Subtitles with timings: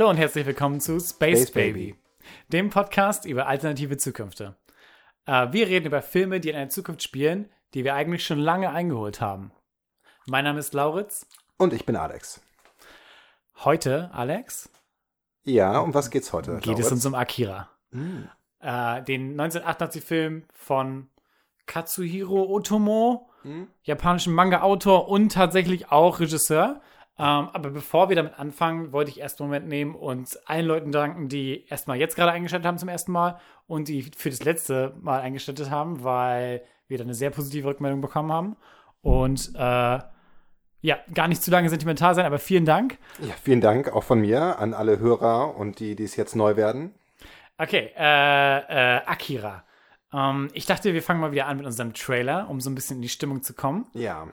[0.00, 1.10] Hallo und herzlich willkommen zu Space,
[1.42, 1.98] Space Baby, Baby.
[2.48, 4.56] dem Podcast über alternative Zukünfte.
[5.26, 8.70] Äh, wir reden über Filme, die in einer Zukunft spielen, die wir eigentlich schon lange
[8.70, 9.52] eingeholt haben.
[10.24, 11.26] Mein Name ist Lauritz.
[11.58, 12.40] Und ich bin Alex.
[13.62, 14.70] Heute, Alex,
[15.42, 16.52] Ja, um was geht's heute?
[16.60, 16.92] geht es Lauritz?
[16.92, 17.68] uns um Akira.
[17.92, 18.26] Hm.
[18.62, 21.10] Den 1988-Film von
[21.66, 23.68] Katsuhiro Otomo, Hm?
[23.82, 26.80] japanischen Manga-Autor und tatsächlich auch Regisseur.
[27.20, 30.90] Ähm, aber bevor wir damit anfangen, wollte ich erst einen Moment nehmen und allen Leuten
[30.90, 34.94] danken, die erstmal jetzt gerade eingeschaltet haben zum ersten Mal und die für das letzte
[35.02, 38.56] Mal eingeschaltet haben, weil wir da eine sehr positive Rückmeldung bekommen haben.
[39.02, 42.96] Und äh, ja, gar nicht zu lange sentimental sein, aber vielen Dank.
[43.18, 46.56] Ja, vielen Dank auch von mir an alle Hörer und die, die es jetzt neu
[46.56, 46.94] werden.
[47.58, 48.58] Okay, äh,
[48.96, 49.64] äh, Akira.
[50.10, 52.96] Ähm, ich dachte, wir fangen mal wieder an mit unserem Trailer, um so ein bisschen
[52.96, 53.88] in die Stimmung zu kommen.
[53.92, 54.28] Ja,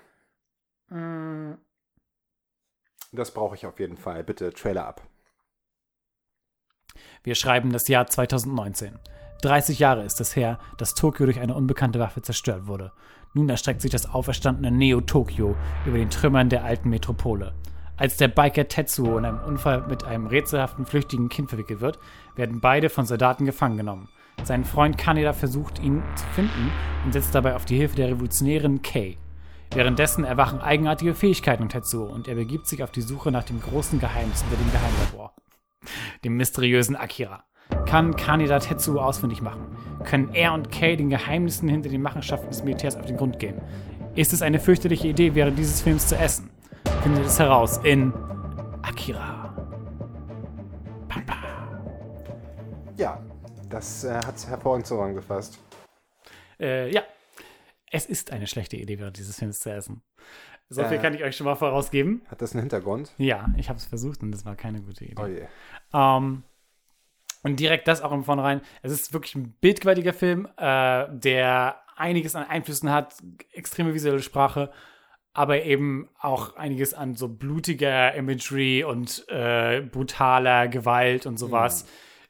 [3.12, 4.24] das brauche ich auf jeden Fall.
[4.24, 5.08] Bitte Trailer ab.
[7.24, 9.00] Wir schreiben das Jahr 2019.
[9.42, 12.92] 30 Jahre ist es her, dass Tokio durch eine unbekannte Waffe zerstört wurde.
[13.34, 15.56] Nun erstreckt sich das auferstandene Neo-Tokio
[15.86, 17.54] über den Trümmern der alten Metropole.
[17.98, 22.00] Als der Biker Tetsuo in einem Unfall mit einem rätselhaften flüchtigen Kind verwickelt wird,
[22.36, 24.10] werden beide von Soldaten gefangen genommen.
[24.44, 26.72] Sein Freund Kaneda versucht, ihn zu finden
[27.06, 29.18] und setzt dabei auf die Hilfe der Revolutionärin Kei.
[29.72, 33.62] Währenddessen erwachen eigenartige Fähigkeiten in Tetsuo und er begibt sich auf die Suche nach dem
[33.62, 35.34] großen Geheimnis unter dem Geheimlabor
[36.24, 37.44] dem mysteriösen Akira.
[37.86, 39.78] Kann Kaneda Tetsuo ausfindig machen?
[40.06, 43.62] Können er und Kei den Geheimnissen hinter den Machenschaften des Militärs auf den Grund gehen?
[44.16, 46.50] Ist es eine fürchterliche Idee, während dieses Films zu essen?
[47.04, 48.14] Findet es heraus in
[48.82, 49.36] Akira.
[52.98, 53.22] Ja,
[53.70, 55.60] das äh, hat es hervorragend zusammengefasst.
[56.60, 57.04] Äh, ja,
[57.92, 60.02] es ist eine schlechte Idee, während dieses Films zu essen.
[60.70, 61.02] So viel Äh.
[61.02, 62.22] kann ich euch schon mal vorausgeben.
[62.28, 63.14] Hat das einen Hintergrund?
[63.18, 65.22] Ja, ich habe es versucht und das war keine gute Idee.
[65.22, 65.44] Oh je.
[65.94, 66.44] Ähm,
[67.44, 68.62] und direkt das auch im Vornherein.
[68.82, 73.16] Es ist wirklich ein bildgewaltiger Film, äh, der einiges an Einflüssen hat,
[73.54, 74.72] extreme visuelle Sprache,
[75.34, 81.88] aber eben auch einiges an so blutiger Imagery und äh, brutaler Gewalt und sowas,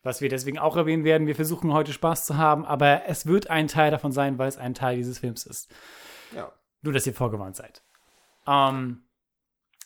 [0.07, 1.27] was wir deswegen auch erwähnen werden.
[1.27, 4.57] Wir versuchen heute Spaß zu haben, aber es wird ein Teil davon sein, weil es
[4.57, 5.69] ein Teil dieses Films ist.
[6.35, 6.51] Ja.
[6.81, 7.83] Nur, dass ihr vorgewarnt seid.
[8.47, 9.03] Ähm,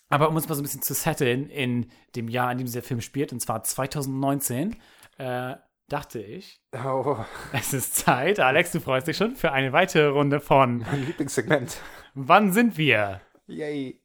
[0.09, 2.83] aber um uns mal so ein bisschen zu setteln in dem Jahr, in dem dieser
[2.83, 4.75] Film spielt, und zwar 2019,
[5.17, 5.55] äh,
[5.89, 7.17] dachte ich, Oh,
[7.53, 11.81] es ist Zeit, Alex, du freust dich schon, für eine weitere Runde von mein Lieblingssegment.
[12.13, 13.21] Wann sind wir?
[13.47, 13.99] Yay.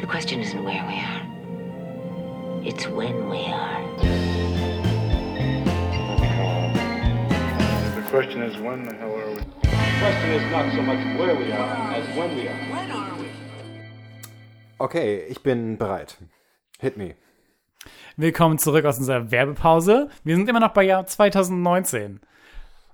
[0.00, 4.29] The question isn't where we are, it's when we are.
[8.10, 9.40] Question is, when the hell are we?
[10.00, 12.56] question is not so much where we are as when we are.
[14.78, 16.16] Okay, ich bin bereit.
[16.80, 17.14] Hit me.
[18.16, 20.08] Willkommen zurück aus unserer Werbepause.
[20.24, 22.20] Wir sind immer noch bei Jahr 2019.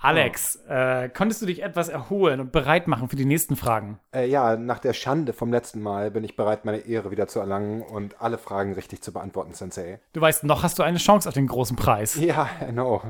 [0.00, 3.98] Alex, äh, konntest du dich etwas erholen und bereit machen für die nächsten Fragen?
[4.15, 7.41] Äh, ja, nach der Schande vom letzten Mal bin ich bereit, meine Ehre wieder zu
[7.41, 9.98] erlangen und alle Fragen richtig zu beantworten, Sensei.
[10.12, 12.16] Du weißt, noch hast du eine Chance auf den großen Preis.
[12.16, 13.00] Ja, I know.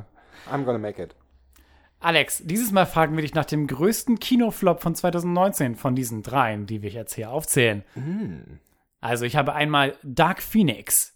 [0.49, 1.17] I'm gonna make it.
[2.01, 6.67] Alex, dieses Mal fragen wir dich nach dem größten Kinoflop von 2019 von diesen dreien,
[6.67, 7.83] die wir jetzt hier aufzählen.
[9.01, 11.15] Also ich habe einmal Dark Phoenix,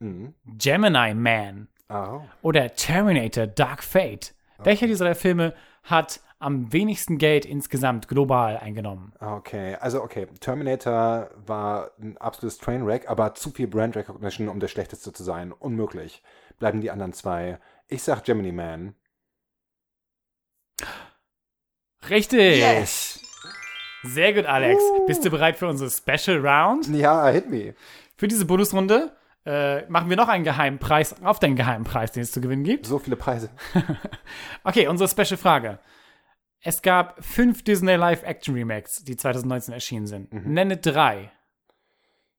[0.00, 2.22] Gemini Man Oh.
[2.40, 4.34] oder Terminator Dark Fate.
[4.64, 5.52] Welcher dieser drei Filme
[5.82, 9.12] hat am wenigsten Geld insgesamt global eingenommen?
[9.20, 14.68] Okay, also okay, Terminator war ein absolutes Trainwreck, aber zu viel Brand Recognition, um der
[14.68, 15.52] schlechteste zu sein.
[15.52, 16.22] Unmöglich.
[16.58, 17.58] Bleiben die anderen zwei.
[17.88, 18.94] Ich sag Gemini Man.
[22.08, 23.20] Richtig!
[24.02, 24.82] Sehr gut, Alex.
[25.06, 26.88] Bist du bereit für unsere Special Round?
[26.88, 27.74] Ja, hit me.
[28.16, 29.12] Für diese Bonusrunde
[29.46, 32.64] äh, machen wir noch einen geheimen Preis auf den geheimen Preis, den es zu gewinnen
[32.64, 32.86] gibt.
[32.86, 33.50] So viele Preise.
[34.64, 35.78] Okay, unsere Special Frage.
[36.60, 40.32] Es gab fünf Disney Live-Action Remakes, die 2019 erschienen sind.
[40.32, 41.32] Nenne drei.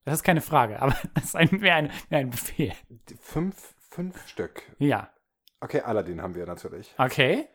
[0.06, 2.74] Das ist keine Frage, aber das ist ein, mehr, ein, mehr ein Befehl.
[3.19, 4.63] Fünf, fünf Stück.
[4.80, 5.10] Ja.
[5.60, 6.94] Okay, Aladdin haben wir natürlich.
[6.98, 7.48] Okay.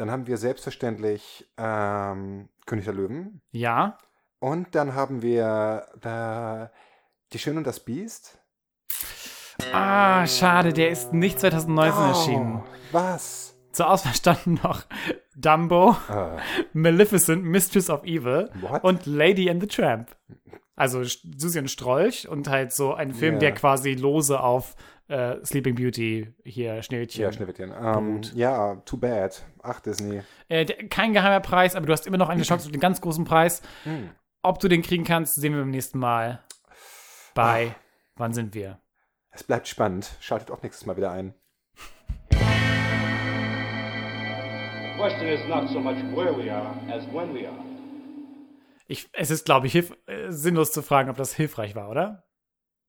[0.00, 3.42] Dann haben wir selbstverständlich ähm, König der Löwen.
[3.50, 3.98] Ja.
[4.38, 6.74] Und dann haben wir äh,
[7.34, 8.38] Die Schöne und das Biest.
[9.74, 12.62] Ah, schade, der ist nicht 2019 erschienen.
[12.64, 13.54] Oh, was?
[13.72, 14.84] Zur Auswahl standen noch
[15.36, 16.38] Dumbo, Äh,
[16.72, 18.82] Maleficent, Mistress of Evil What?
[18.82, 20.16] und Lady and the Tramp.
[20.76, 23.40] Also Susi und Strolch und halt so ein Film, Ja.
[23.40, 24.76] der quasi lose auf
[25.10, 27.22] äh, Sleeping Beauty hier Schneewittchen.
[27.22, 27.72] ja, Schneewittchen.
[27.78, 29.44] Ähm, ja, too bad.
[29.62, 30.22] Ach, Disney.
[30.48, 33.24] Äh, kein geheimer Preis, aber du hast immer noch eine Chance auf den ganz großen
[33.24, 33.60] Preis.
[34.42, 36.42] Ob du den kriegen kannst, sehen wir beim nächsten Mal
[37.34, 37.74] bei
[38.16, 38.80] Wann sind wir?
[39.30, 40.10] Es bleibt spannend.
[40.20, 41.34] Schaltet auch nächstes Mal wieder ein.
[42.30, 42.36] The
[44.96, 47.58] question is not so much where we are as when we are.
[48.86, 52.24] Ich, es ist, glaube ich, hilf, äh, sinnlos zu fragen, ob das hilfreich war, oder?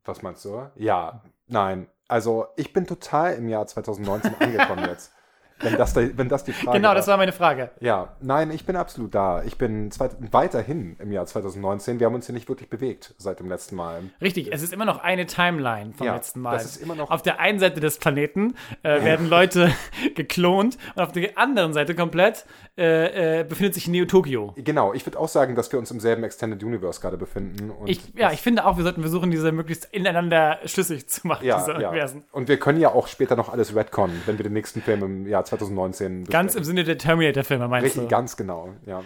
[0.04, 0.70] Was meinst du?
[0.76, 1.88] Ja, nein.
[2.12, 5.14] Also, ich bin total im Jahr 2019 angekommen jetzt.
[5.62, 7.70] Wenn das, da, wenn das die Frage genau, das war meine Frage.
[7.80, 9.44] Ja, nein, ich bin absolut da.
[9.44, 9.90] Ich bin
[10.32, 12.00] weiterhin im Jahr 2019.
[12.00, 14.02] Wir haben uns hier nicht wirklich bewegt seit dem letzten Mal.
[14.22, 16.54] Richtig, es ist immer noch eine Timeline vom Ja, letzten Mal.
[16.54, 19.72] das ist immer noch- auf der einen Seite des Planeten äh, werden Leute
[20.16, 22.46] geklont und auf der anderen Seite komplett
[22.78, 24.54] äh, äh, befindet sich Neo Tokyo.
[24.58, 27.72] Genau, ich würde auch sagen, dass wir uns im selben Extended Universe gerade befinden.
[27.86, 31.58] Ich, ja, ich finde auch, wir sollten versuchen, diese möglichst ineinander schlüssig zu machen, ja,
[31.60, 31.90] diese ja.
[31.90, 32.24] Universen.
[32.32, 35.28] Und wir können ja auch später noch alles retconnen, wenn wir den nächsten Film im
[35.28, 38.08] Jahr 2019 Ganz im Sinne der Terminator-Filme, meinst Richtig, du?
[38.08, 39.04] ganz genau, ja.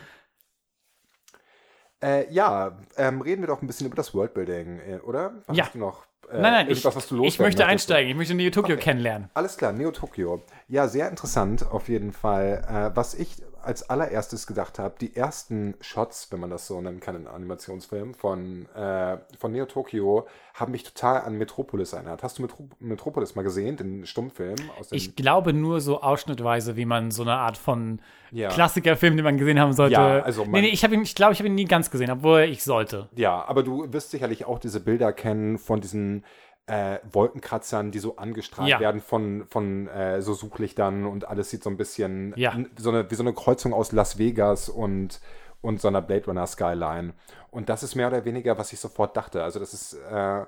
[2.04, 5.42] Äh, ja, ähm, reden wir doch ein bisschen über das Worldbuilding, äh, oder?
[5.48, 5.66] Was Ja.
[5.66, 6.06] Hast du noch?
[6.30, 8.10] Äh, Nein, nein, ich, ich möchte einsteigen.
[8.12, 9.30] Ich möchte Neo Tokyo kennenlernen.
[9.34, 10.44] Alles klar, Neo Tokyo.
[10.68, 12.64] Ja, sehr interessant auf jeden Fall.
[12.68, 17.00] Äh, was ich als allererstes gedacht habe, die ersten Shots, wenn man das so nennen
[17.00, 22.24] kann in Animationsfilmen, von, äh, von Neo Tokyo, haben mich total an Metropolis erinnert.
[22.24, 24.56] Hast du Metro Metropolis mal gesehen, den Stummfilm?
[24.92, 28.00] Ich glaube nur so ausschnittweise, wie man so eine Art von
[28.32, 28.50] Ja.
[28.50, 29.94] Klassikerfilm, den man gesehen haben sollte.
[29.94, 32.42] Ja, also nee, nee, ich ihn, ich glaube, ich habe ihn nie ganz gesehen, obwohl
[32.42, 33.10] ich sollte.
[33.16, 36.24] Ja, aber du wirst sicherlich auch diese Bilder kennen von diesen
[36.68, 38.80] äh, Wolkenkratzern, die so angestrahlt Ja.
[38.80, 42.58] werden von, von äh, so Suchlichtern und alles sieht so ein bisschen Ja.
[42.78, 45.20] so eine, wie so eine Kreuzung aus Las Vegas und,
[45.62, 47.14] und so einer Blade Runner Skyline.
[47.52, 49.44] Und das ist mehr oder weniger, was ich sofort dachte.
[49.44, 50.46] Also das ist äh,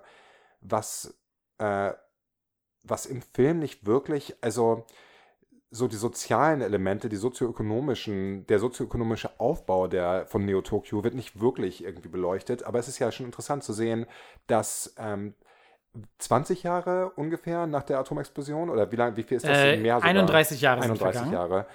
[0.62, 1.16] was,
[1.60, 1.92] äh,
[2.84, 4.86] was im Film nicht wirklich, also
[5.70, 11.40] so die sozialen Elemente, die sozioökonomischen, der sozioökonomische Aufbau der, von Neo Tokyo wird nicht
[11.42, 14.06] wirklich irgendwie beleuchtet, aber es ist ja schon interessant zu sehen,
[14.48, 15.36] dass ähm,
[16.20, 19.82] 20 Jahre ungefähr nach der Atomexplosion oder wie lange, wie viel ist das Äh, im
[19.82, 20.10] Meer sogar?
[20.10, 21.34] 31 Jahre sind 31 vergangen.
[21.34, 21.66] Jahre,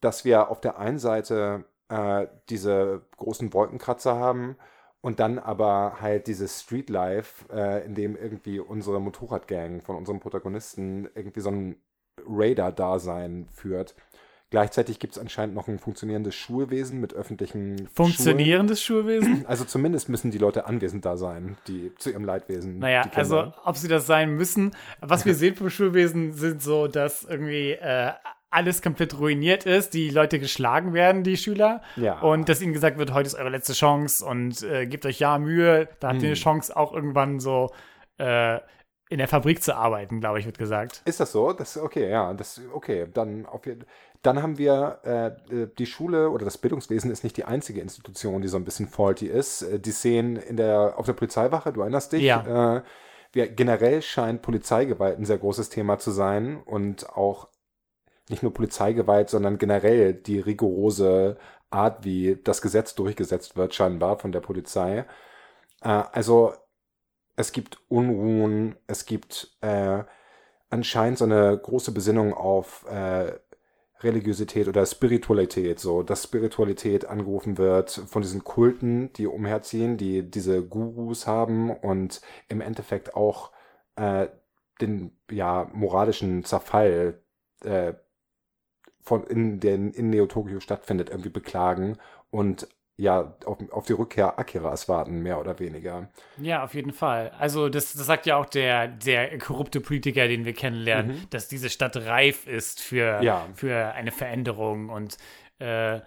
[0.00, 4.56] dass wir auf der einen Seite äh, diese großen Wolkenkratzer haben
[5.00, 11.08] und dann aber halt dieses Streetlife, äh, in dem irgendwie unsere Motorradgang von unserem Protagonisten
[11.14, 11.76] irgendwie so ein
[12.26, 13.94] Radar-Dasein führt.
[14.50, 17.88] Gleichzeitig gibt es anscheinend noch ein funktionierendes Schulwesen mit öffentlichen Schulen.
[17.94, 19.44] Funktionierendes Schulwesen?
[19.48, 22.78] Also zumindest müssen die Leute anwesend da sein, die zu ihrem Leidwesen.
[22.80, 24.72] Naja, also ob sie das sein müssen.
[25.00, 28.10] Was wir sehen vom Schulwesen sind so, dass irgendwie äh,
[28.50, 31.82] alles komplett ruiniert ist, die Leute geschlagen werden, die Schüler.
[31.94, 32.18] Ja.
[32.20, 35.38] Und dass ihnen gesagt wird, heute ist eure letzte Chance und äh, gebt euch ja
[35.38, 36.26] Mühe, da habt ihr Hm.
[36.26, 37.70] eine Chance, auch irgendwann so
[38.18, 38.58] äh,
[39.08, 41.02] in der Fabrik zu arbeiten, glaube ich, wird gesagt.
[41.04, 41.52] Ist das so?
[41.52, 43.08] Das okay, ja, das okay.
[43.12, 43.84] Dann auf jeden
[44.22, 44.98] Dann haben wir
[45.50, 48.88] äh, die Schule oder das Bildungswesen ist nicht die einzige Institution, die so ein bisschen
[48.88, 49.62] faulty ist.
[49.62, 52.22] Äh, Die Szenen in der auf der Polizeiwache, du erinnerst dich?
[52.22, 52.76] Ja.
[52.76, 52.82] Äh,
[53.32, 57.48] wir, generell scheint Polizeigewalt ein sehr großes Thema zu sein und auch
[58.28, 61.36] nicht nur Polizeigewalt, sondern generell die rigorose
[61.70, 65.06] Art, wie das Gesetz durchgesetzt wird, scheinbar von der Polizei.
[65.82, 66.52] Äh, also
[67.36, 70.04] es gibt Unruhen, es gibt äh,
[70.68, 73.32] anscheinend so eine große Besinnung auf äh,
[74.02, 80.62] Religiosität oder Spiritualität, so dass Spiritualität angerufen wird von diesen Kulten, die umherziehen, die diese
[80.62, 83.52] Gurus haben und im Endeffekt auch
[83.96, 84.28] äh,
[84.80, 87.20] den ja moralischen Zerfall
[87.64, 87.94] äh,
[89.02, 91.98] von in den in Neo Tokyo stattfindet irgendwie beklagen
[92.30, 92.68] und
[93.00, 96.08] ja auf, auf die Rückkehr Akiras warten mehr oder weniger.
[96.38, 97.30] Ja, auf jeden Fall.
[97.38, 101.70] Also das, das sagt ja auch der, der korrupte Politiker, den wir kennenlernen, dass diese
[101.70, 103.22] Stadt reif ist für, Mhm.
[103.24, 103.46] Ja.
[103.54, 105.16] für eine Veränderung und
[105.58, 106.00] äh,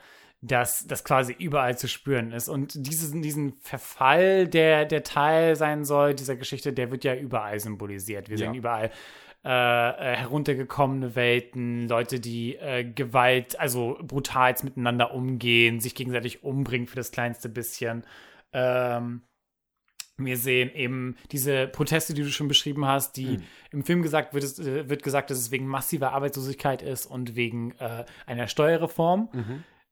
[0.45, 2.49] dass das quasi überall zu spüren ist.
[2.49, 7.59] Und diesen, diesen Verfall, der der Teil sein soll, dieser Geschichte, der wird ja überall
[7.61, 8.27] symbolisiert.
[8.29, 8.47] Wir Ja.
[8.47, 8.91] sehen überall
[9.45, 16.87] äh, äh, heruntergekommene Welten, Leute, die äh, Gewalt, also brutal miteinander umgehen, sich gegenseitig umbringen
[16.87, 18.05] für das kleinste bisschen.
[18.53, 19.23] Ähm,
[20.17, 23.39] wir sehen eben diese Proteste, die du schon beschrieben hast, die
[23.71, 27.35] im Film gesagt wird, es, äh, wird gesagt, dass es wegen massiver Arbeitslosigkeit ist und
[27.35, 29.29] wegen äh, einer Steuerreform,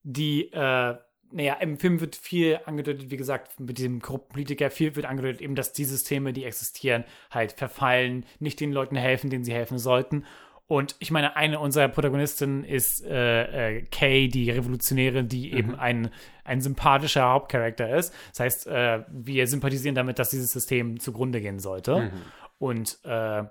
[0.03, 0.96] die, äh,
[1.31, 5.41] naja, im Film wird viel angedeutet, wie gesagt, mit diesem korrupten Politiker, viel wird angedeutet
[5.41, 9.77] eben, dass die Systeme, die existieren, halt verfallen, nicht den Leuten helfen, denen sie helfen
[9.77, 10.25] sollten.
[10.67, 16.11] Und ich meine, eine unserer Protagonistinnen ist äh, äh, Kay, die Revolutionäre, die eben ein,
[16.45, 18.13] ein sympathischer Hauptcharakter ist.
[18.29, 22.11] Das heißt, äh, wir sympathisieren damit, dass dieses System zugrunde gehen sollte.
[22.57, 23.43] Und äh,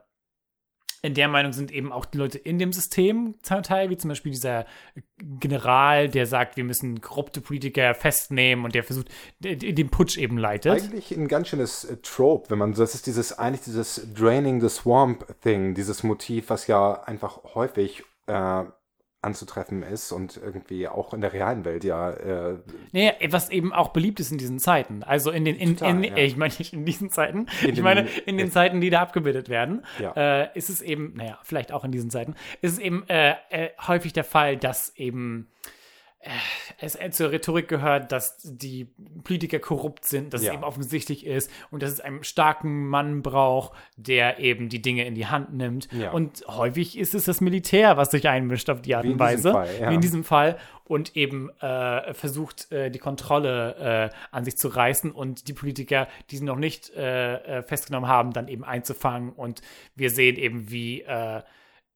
[1.02, 4.08] in der Meinung sind eben auch die Leute in dem System zum Teil, wie zum
[4.08, 4.66] Beispiel dieser
[5.18, 9.08] General, der sagt, wir müssen korrupte Politiker festnehmen und der versucht,
[9.40, 10.72] den Putsch eben leitet.
[10.72, 14.68] Eigentlich ein ganz schönes äh, Trope, wenn man, das ist dieses, eigentlich dieses Draining the
[14.68, 18.64] Swamp Thing, dieses Motiv, was ja einfach häufig äh,
[19.22, 22.58] anzutreffen ist und irgendwie auch in der realen Welt ja, äh,
[22.92, 25.02] Nee, was eben auch beliebt ist in diesen Zeiten.
[25.02, 26.16] Also in den, in, Total, in, ja.
[26.16, 29.00] ich meine nicht in diesen Zeiten, In ich den- meine in den Zeiten, die da
[29.02, 30.12] abgebildet werden, Ja.
[30.44, 33.68] äh, ist es eben, naja, vielleicht auch in diesen Zeiten, ist es eben äh, äh,
[33.86, 35.70] häufig der Fall, dass eben äh,
[36.78, 38.88] es äh, zur Rhetorik gehört, dass die
[39.24, 40.50] Politiker korrupt sind, dass Ja.
[40.50, 45.06] es eben offensichtlich ist und dass es einen starken Mann braucht, der eben die Dinge
[45.06, 45.88] in die Hand nimmt.
[45.92, 46.10] Ja.
[46.10, 49.52] Und häufig ist es das Militär, was sich einmischt auf die Art und Weise.
[49.52, 49.90] Fall, ja.
[49.90, 54.68] Wie in diesem Fall und eben äh, versucht, äh, die Kontrolle äh, an sich zu
[54.68, 59.32] reißen und die Politiker, die sie noch nicht äh, äh, festgenommen haben, dann eben einzufangen.
[59.32, 59.62] Und
[59.94, 61.04] wir sehen eben, wie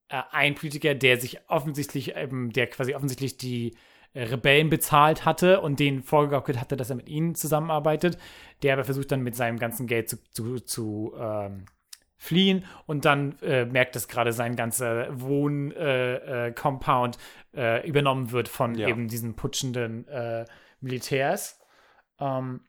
[0.07, 3.75] ein Politiker, der sich offensichtlich eben, der quasi offensichtlich die
[4.15, 8.17] Rebellen bezahlt hatte und denen vorgegaukelt hatte, dass er mit ihnen zusammenarbeitet,
[8.63, 11.65] der aber versucht dann mit seinem ganzen Geld zu, zu, zu ähm,
[12.17, 17.17] fliehen und dann äh, merkt, dass gerade sein ganzer Wohn-Compound äh, Compound,
[17.55, 18.87] äh, übernommen wird von Ja.
[18.87, 20.45] eben diesen putschenden äh,
[20.79, 21.59] Militärs.
[22.19, 22.61] Ähm,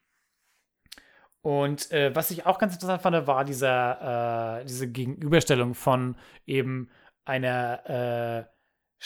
[1.42, 6.90] und äh, was ich auch ganz interessant fand, war dieser, äh, diese Gegenüberstellung von eben
[7.24, 8.55] einer äh,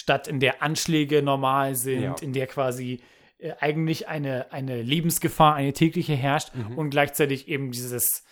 [0.00, 2.14] Stadt, in der Anschläge normal sind, Ja.
[2.23, 3.00] in der quasi
[3.38, 8.25] äh, eigentlich eine, eine Lebensgefahr, eine tägliche herrscht und gleichzeitig eben dieses,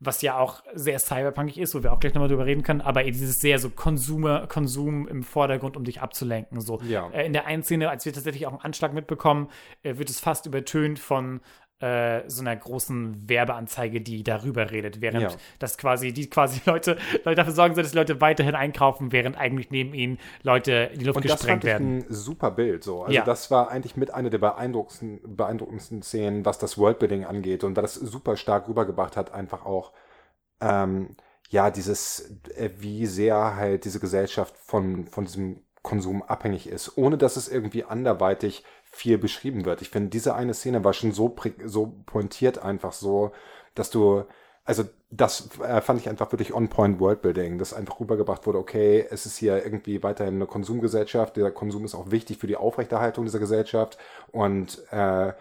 [0.00, 3.04] was ja auch sehr cyberpunkig ist, wo wir auch gleich nochmal drüber reden können, aber
[3.04, 6.60] eben dieses sehr so Konsume, Konsum im Vordergrund, um dich abzulenken.
[6.60, 6.80] So.
[6.88, 7.08] Ja.
[7.10, 9.48] Äh, in der einen Szene, als wir tatsächlich auch einen Anschlag mitbekommen,
[9.82, 11.40] äh, wird es fast übertönt von
[11.84, 15.28] äh, so einer großen Werbeanzeige, die darüber redet, während Ja.
[15.58, 19.70] das quasi, die quasi Leute, Leute dafür sorgen soll, dass Leute weiterhin einkaufen, während eigentlich
[19.70, 21.98] neben ihnen Leute in die Luft Und das gesprengt fand ich werden.
[21.98, 22.84] ein super Bild.
[22.84, 23.02] So.
[23.02, 23.24] Also Ja.
[23.24, 27.82] das war eigentlich mit einer der beeindruckendsten, beeindruckendsten Szenen, was das Worldbuilding angeht und da
[27.82, 29.92] das super stark rübergebracht hat, einfach auch
[30.60, 31.16] ähm,
[31.50, 37.18] ja dieses, äh, wie sehr halt diese Gesellschaft von, von diesem Konsum abhängig ist, ohne
[37.18, 38.64] dass es irgendwie anderweitig
[38.94, 39.82] viel beschrieben wird.
[39.82, 41.34] Ich finde, diese eine Szene war schon so,
[41.64, 43.32] so pointiert einfach so,
[43.74, 44.24] dass du,
[44.64, 49.26] also das äh, fand ich einfach wirklich on-point Worldbuilding, dass einfach rübergebracht wurde, okay, es
[49.26, 53.40] ist hier irgendwie weiterhin eine Konsumgesellschaft, der Konsum ist auch wichtig für die Aufrechterhaltung dieser
[53.40, 53.98] Gesellschaft
[54.32, 55.32] und äh,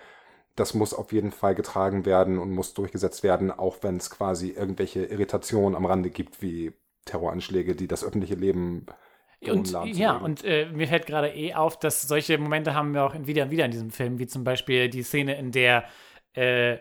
[0.55, 4.50] das muss auf jeden Fall getragen werden und muss durchgesetzt werden, auch wenn es quasi
[4.50, 6.74] irgendwelche Irritationen am Rande gibt, wie
[7.05, 8.86] Terroranschläge, die das öffentliche Leben
[9.51, 13.15] Und ja, und äh, mir fällt gerade eh auf, dass solche Momente haben wir auch
[13.25, 15.83] wieder und wieder in diesem Film, wie zum Beispiel die Szene, in der
[16.35, 16.77] äh,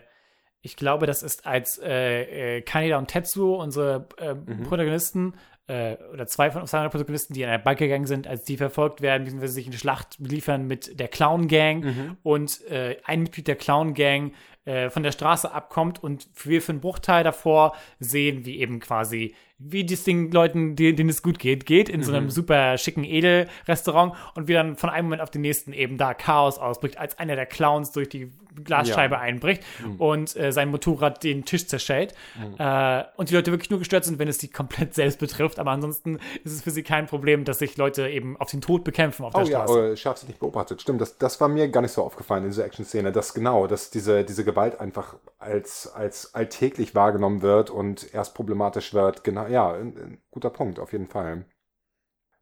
[0.65, 4.63] ich glaube, das ist als äh, äh, Kaneda und Tetsuo, unsere äh, Mhm.
[4.63, 5.33] Protagonisten,
[5.67, 9.01] äh, oder zwei von seinen Protagonisten, die in einer Bank gegangen sind, als die verfolgt
[9.01, 12.17] werden, beziehungsweise sich eine Schlacht liefern mit der Clown Gang Mhm.
[12.23, 12.61] und
[13.05, 14.33] ein Mitglied der Clown Gang
[14.65, 19.35] äh, von der Straße abkommt und wir für einen Bruchteil davor sehen, wie eben quasi,
[19.59, 23.03] wie das Ding Leuten, die- denen es gut geht, geht, in so einem super schicken
[23.03, 27.17] Edelrestaurant und wie dann von einem Moment auf den nächsten eben da Chaos ausbricht, als
[27.19, 28.31] einer der Clowns durch die
[28.63, 29.21] Glasscheibe Ja.
[29.21, 29.63] einbricht
[29.97, 32.13] und äh, sein Motorrad den Tisch zerschellt.
[32.59, 35.71] Äh, und die Leute wirklich nur gestört sind, wenn es sie komplett selbst betrifft, aber
[35.71, 39.25] ansonsten ist es für sie kein Problem, dass sich Leute eben auf den Tod bekämpfen
[39.25, 39.91] auf Oh der ja, Straße.
[39.93, 40.81] oh, scharf nicht beobachtet.
[40.81, 43.89] Stimmt, das, das war mir gar nicht so aufgefallen in dieser Action-Szene, dass genau, dass
[43.89, 49.23] diese, diese Gewalt einfach als, als alltäglich wahrgenommen wird und erst problematisch wird.
[49.23, 51.45] Genau, ja, ein, ein guter Punkt, auf jeden Fall.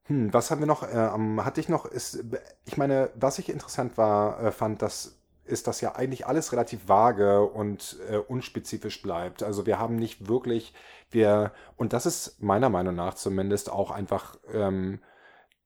[0.05, 0.87] Hm, was haben wir noch?
[0.91, 2.23] Ähm, hatte ich noch, ist,
[2.65, 6.87] ich meine, was ich interessant war, äh, fand, dass ist, dass ja eigentlich alles relativ
[6.87, 9.43] vage und äh, unspezifisch bleibt.
[9.43, 10.73] Also wir haben nicht wirklich,
[11.09, 14.99] wir, und das ist meiner Meinung nach zumindest auch einfach ähm,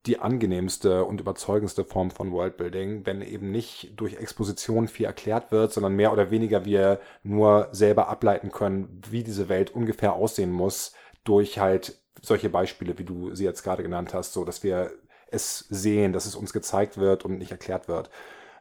[0.06, 5.74] die angenehmste und überzeugendste Form von Worldbuilding, wenn eben nicht durch Exposition viel erklärt wird,
[5.74, 10.94] sondern mehr oder weniger wir nur selber ableiten können, wie diese Welt ungefähr aussehen muss,
[11.24, 14.92] durch halt solche Beispiele, wie du sie jetzt gerade genannt hast, so dass wir
[15.32, 18.10] es sehen, dass es uns gezeigt wird und nicht erklärt wird.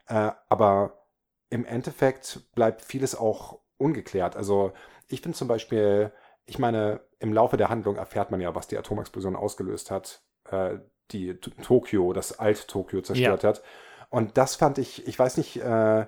[0.07, 1.07] Äh, aber
[1.51, 4.37] im Endeffekt bleibt vieles auch ungeklärt.
[4.37, 4.73] Also
[5.09, 6.11] ich finde zum Beispiel,
[6.47, 10.79] ich meine, im Laufe der Handlung erfährt man ja, was die Atomexplosion ausgelöst hat, äh,
[11.11, 13.63] die Tokio, das Alt-Tokio zerstört hat.
[14.11, 16.07] Und das fand ich, ich weiß nicht, äh,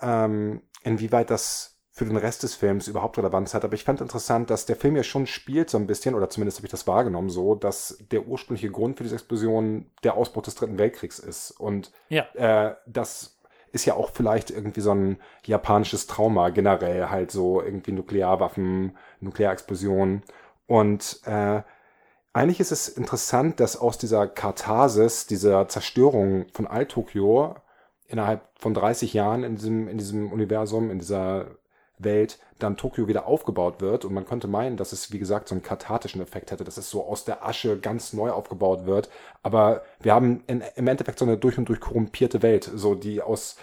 [0.00, 4.50] ähm, inwieweit das für den Rest des Films überhaupt Relevanz hat, aber ich fand interessant,
[4.50, 7.30] dass der Film ja schon spielt so ein bisschen, oder zumindest habe ich das wahrgenommen
[7.30, 11.52] so, dass der ursprüngliche Grund für diese Explosion der Ausbruch des Dritten Weltkriegs ist.
[11.52, 12.24] Und Ja.
[12.34, 13.38] äh, das
[13.70, 20.22] ist ja auch vielleicht irgendwie so ein japanisches Trauma generell, halt so irgendwie Nuklearwaffen, Nuklearexplosionen.
[20.66, 21.62] Und äh,
[22.34, 27.54] Eigentlich ist es interessant, dass aus dieser Katharsis, dieser Zerstörung von Alt-Tokio
[28.08, 31.46] innerhalb von 30 Jahren in diesem, in diesem Universum, in dieser
[31.98, 34.04] Welt, dann Tokio wieder aufgebaut wird.
[34.04, 36.90] Und man könnte meinen, dass es, wie gesagt, so einen kathartischen Effekt hätte, dass es
[36.90, 39.10] so aus der Asche ganz neu aufgebaut wird.
[39.44, 43.22] Aber wir haben in, im Endeffekt so eine durch und durch korrumpierte Welt, so die
[43.22, 43.56] aus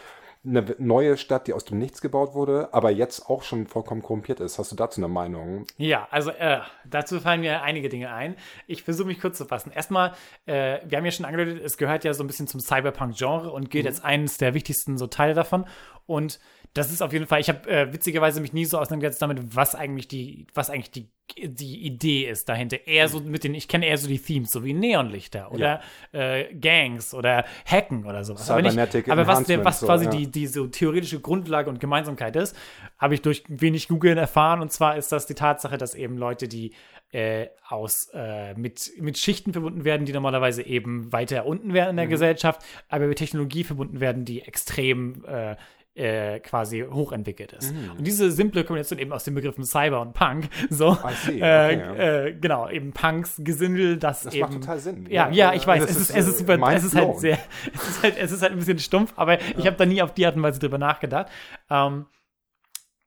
[0.44, 4.40] eine neue Stadt, die aus dem Nichts gebaut wurde, aber jetzt auch schon vollkommen korrumpiert
[4.40, 4.58] ist.
[4.58, 5.68] Hast du dazu eine Meinung?
[5.78, 8.36] Ja, also äh, dazu fallen mir einige Dinge ein.
[8.66, 9.72] Ich versuche mich kurz zu fassen.
[9.72, 10.14] Erstmal,
[10.48, 13.70] äh, wir haben ja schon angedeutet, es gehört ja so ein bisschen zum Cyberpunk-Genre und
[13.70, 15.66] gilt als eines der wichtigsten so Teile davon.
[16.08, 16.40] Und
[16.74, 19.76] das ist auf jeden Fall, ich habe äh, witzigerweise mich nie so auseinandergesetzt damit, was
[19.76, 22.88] eigentlich die, was eigentlich die, die Idee ist dahinter.
[22.88, 25.82] Eher so mit den, ich kenne eher so die Themes, so wie Neonlichter oder
[26.14, 28.50] äh, Gangs oder Hacken oder sowas.
[28.50, 30.12] Aber, nicht, aber was, der, was so, quasi ja.
[30.12, 32.56] die, die so theoretische Grundlage und Gemeinsamkeit ist,
[32.98, 34.62] habe ich durch wenig Googeln erfahren.
[34.62, 36.74] Und zwar ist das die Tatsache, dass eben Leute, die
[37.12, 41.96] äh, aus äh, mit, mit Schichten verbunden werden, die normalerweise eben weiter unten wären in
[41.96, 41.98] Mhm.
[41.98, 45.58] der Gesellschaft, aber mit Technologie verbunden werden, die extrem äh,
[45.96, 47.74] äh, quasi hochentwickelt ist.
[47.74, 47.92] Mhm.
[47.98, 51.80] Und diese simple Kombination eben aus den Begriffen Cyber und Punk, so, see, äh, okay,
[51.80, 52.26] ja.
[52.26, 55.08] äh, genau, eben Punks Gesindel, das, Das eben, macht total Sinn.
[55.10, 57.20] Ja, ja, ich weiß, Das es ist, ist, es ist äh, super, es ist halt
[57.20, 57.38] sehr,
[57.74, 60.14] es ist halt, es ist halt ein bisschen stumpf, aber ich habe da nie auf
[60.14, 61.28] die Art und Weise drüber nachgedacht.
[61.70, 62.06] Ähm,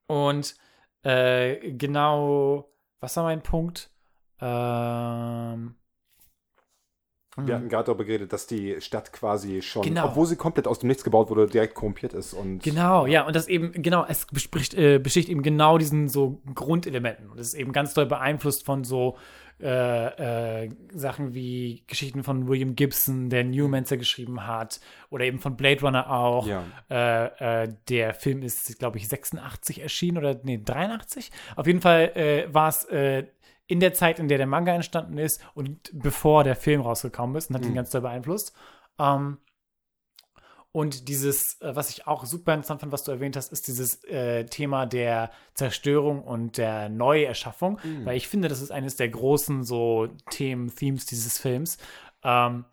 [0.07, 0.55] und
[1.03, 3.91] äh, genau, was war mein Punkt?
[4.41, 5.75] Ähm,
[7.37, 10.07] Wir hatten gerade darüber geredet, dass die Stadt quasi schon, Genau.
[10.07, 12.33] obwohl sie komplett aus dem Nichts gebaut wurde, direkt korrumpiert ist.
[12.33, 16.41] Und Genau, ja, und das eben, genau, es bespricht, äh, besticht eben genau diesen so
[16.55, 17.31] Grundelementen.
[17.31, 19.17] Und es ist eben ganz doll beeinflusst von so
[19.61, 25.57] äh, äh, Sachen wie Geschichten von William Gibson, der Newmancer geschrieben hat, oder eben von
[25.57, 26.47] Blade Runner auch.
[26.49, 26.65] Ja.
[26.91, 31.31] Äh, äh, der Film ist, glaube ich, 86 erschienen oder nee, 83.
[31.55, 32.85] Auf jeden Fall äh, war es
[33.67, 37.51] in der Zeit, in der der Manga entstanden ist und bevor der Film rausgekommen ist
[37.51, 38.53] und hat ihn ganz doll beeinflusst.
[38.99, 39.39] Ähm,
[40.73, 44.03] und dieses, äh, was ich auch super interessant fand, was du erwähnt hast, ist dieses
[44.05, 49.63] äh, Thema der Zerstörung und der Neuerschaffung, weil ich finde, das ist eines der großen
[49.63, 51.79] so Themen, Themes dieses Films.
[52.25, 52.65] Ähm,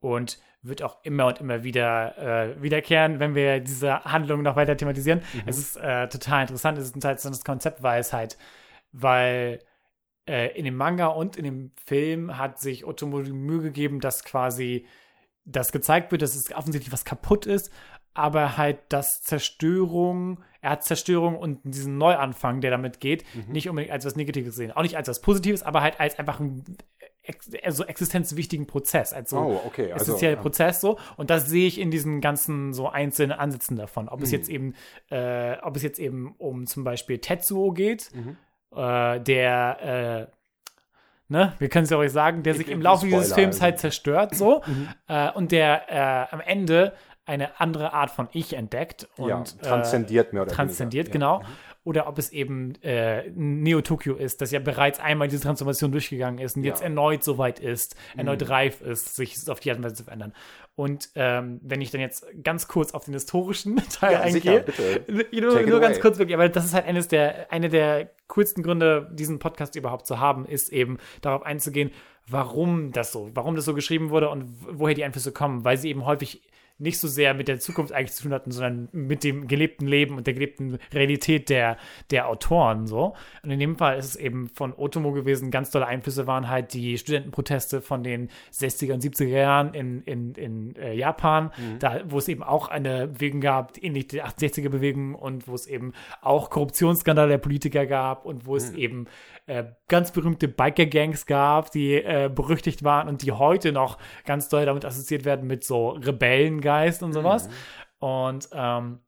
[0.00, 4.76] und wird auch immer und immer wieder äh, wiederkehren, wenn wir diese Handlung noch weiter
[4.76, 5.22] thematisieren.
[5.46, 8.36] Es ist äh, total interessant, es ist ein interessantes Konzept, weil es halt,
[8.92, 9.60] weil
[10.30, 14.24] äh, in dem Manga und in dem Film hat sich Otomo die Mühe gegeben, dass
[14.24, 14.86] quasi
[15.44, 17.72] das gezeigt wird, dass es offensichtlich was kaputt ist,
[18.14, 23.52] aber halt das Zerstörung, er hat Zerstörung und diesen Neuanfang, der damit geht, Mhm.
[23.52, 24.72] nicht unbedingt als was Negatives gesehen.
[24.72, 26.64] Auch nicht als was Positives, aber halt als einfach einen
[27.22, 30.36] ex also existenzwichtigen Prozess, als so Oh, okay, also, ja.
[30.36, 30.98] Prozess so.
[31.16, 34.08] Und das sehe ich in diesen ganzen so einzelnen Ansätzen davon.
[34.08, 34.24] Ob Mhm.
[34.24, 34.74] es jetzt eben,
[35.10, 38.36] äh, ob es jetzt eben um zum Beispiel Tetsuo geht, Mhm.
[38.74, 40.32] Äh, der äh,
[41.28, 43.56] ne, wir können es ja euch sagen, der sich im ich- Laufe dieses Spoiler, Films
[43.56, 43.64] also.
[43.64, 44.62] halt zerstört, so,
[45.08, 46.92] äh, und der äh, am Ende
[47.26, 51.20] eine andere Art von Ich entdeckt und Ja, transzendiert mehr oder transzendiert, weniger.
[51.20, 51.38] Ja.
[51.38, 51.44] Mhm.
[51.82, 56.38] Oder ob es eben äh, Neo Tokyo ist, das ja bereits einmal diese Transformation durchgegangen
[56.38, 56.88] ist und jetzt Ja.
[56.90, 56.96] Mhm.
[56.96, 60.34] erneut so weit ist, erneut reif ist, sich auf die Art und Weise zu verändern.
[60.74, 64.62] Und ähm, wenn ich dann jetzt ganz kurz auf den historischen Teil Ja, sicher, eingehe,
[65.06, 65.26] bitte.
[65.40, 69.10] nur, nur ganz kurz wirklich, aber das ist halt eines der, eine der coolsten Gründe,
[69.14, 71.90] diesen Podcast überhaupt zu haben, ist eben darauf einzugehen,
[72.28, 75.88] warum das so, warum das so geschrieben wurde und woher die Einflüsse kommen, weil sie
[75.88, 76.42] eben häufig
[76.80, 80.16] nicht so sehr mit der Zukunft eigentlich zu tun hatten, sondern mit dem gelebten Leben
[80.16, 81.76] und der gelebten Realität der,
[82.10, 83.14] der Autoren so.
[83.42, 86.72] Und in dem Fall ist es eben von Otomo gewesen, ganz tolle Einflüsse waren halt
[86.72, 92.18] die Studentenproteste von den 60er und 70er Jahren in, in, in äh, Japan, da, wo
[92.18, 96.50] es eben auch eine Bewegung gab, ähnlich die 68er Bewegung und wo es eben auch
[96.50, 99.06] Korruptionsskandale der Politiker gab und wo es eben
[99.46, 104.66] äh, ganz berühmte Biker-Gangs gab, die äh, berüchtigt waren und die heute noch ganz doll
[104.66, 107.48] damit assoziiert werden mit so Rebellengeist und sowas.
[107.98, 109.00] Und ähm,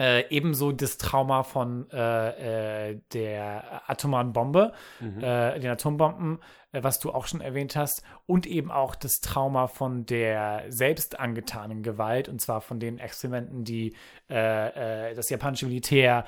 [0.00, 6.38] äh, ebenso das Trauma von äh, äh, der atomaren Bombe, äh, den Atombomben,
[6.72, 11.20] äh, was du auch schon erwähnt hast, und eben auch das Trauma von der selbst
[11.20, 13.94] angetanen Gewalt, und zwar von den Experimenten, die
[14.28, 16.24] äh, das japanische Militär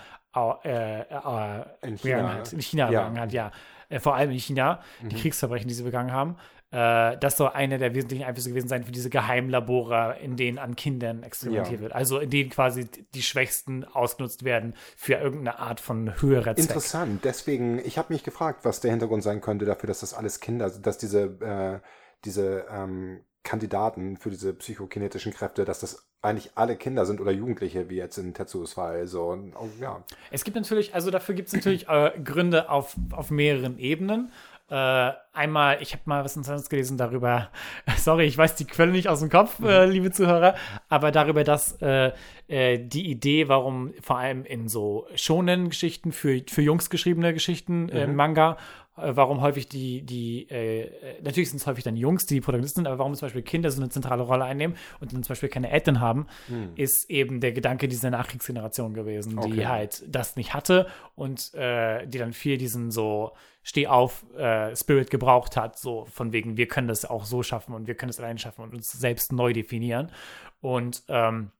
[1.82, 2.34] In China.
[2.34, 3.00] hat, in China Ja.
[3.00, 3.50] begangen hat, ja.
[3.98, 6.36] Vor allem in China, die Kriegsverbrechen, die sie begangen haben.
[6.72, 10.74] Äh, das soll einer der wesentlichen Einflüsse gewesen sein für diese Geheimlabore, in denen an
[10.74, 11.82] Kindern experimentiert Ja.
[11.82, 11.92] wird.
[11.92, 16.64] Also in denen quasi die Schwächsten ausgenutzt werden für irgendeine Art von höherer Zweck.
[16.70, 17.24] Interessant.
[17.24, 20.70] Deswegen, ich habe mich gefragt, was der Hintergrund sein könnte dafür, dass das alles Kinder,
[20.70, 21.86] dass diese, äh,
[22.24, 27.90] diese ähm, Kandidaten für diese psychokinetischen Kräfte, dass das eigentlich alle Kinder sind oder Jugendliche,
[27.90, 29.08] wie jetzt in Tetsuos Fall.
[29.08, 30.04] So, und, oh, ja.
[30.30, 34.30] Es gibt natürlich, also dafür gibt es natürlich äh, Gründe auf, auf mehreren Ebenen.
[34.72, 37.50] Äh, einmal, ich habe mal was Interessantes gelesen darüber,
[37.98, 40.54] sorry, ich weiß die Quelle nicht aus dem Kopf, äh, liebe Zuhörer,
[40.88, 42.12] aber darüber, dass äh,
[42.48, 48.06] äh, die Idee, warum vor allem in so Shonen-Geschichten, für, für Jungs geschriebene Geschichten, äh,
[48.06, 48.56] Manga, äh,
[48.96, 52.80] warum häufig die, die, äh, äh, natürlich sind es häufig dann Jungs, die, die Protagonisten
[52.80, 55.48] sind, aber warum zum Beispiel Kinder so eine zentrale Rolle einnehmen und dann zum Beispiel
[55.48, 56.26] keine Eltern haben,
[56.76, 59.66] ist eben der Gedanke dieser Nachkriegsgeneration gewesen, die Okay.
[59.66, 66.04] halt das nicht hatte und äh, die dann viel diesen so Steh-auf-Spirit gebraucht hat, so
[66.06, 68.74] von wegen, wir können das auch so schaffen und wir können es allein schaffen und
[68.74, 70.10] uns selbst neu definieren.
[70.60, 71.50] Und ähm,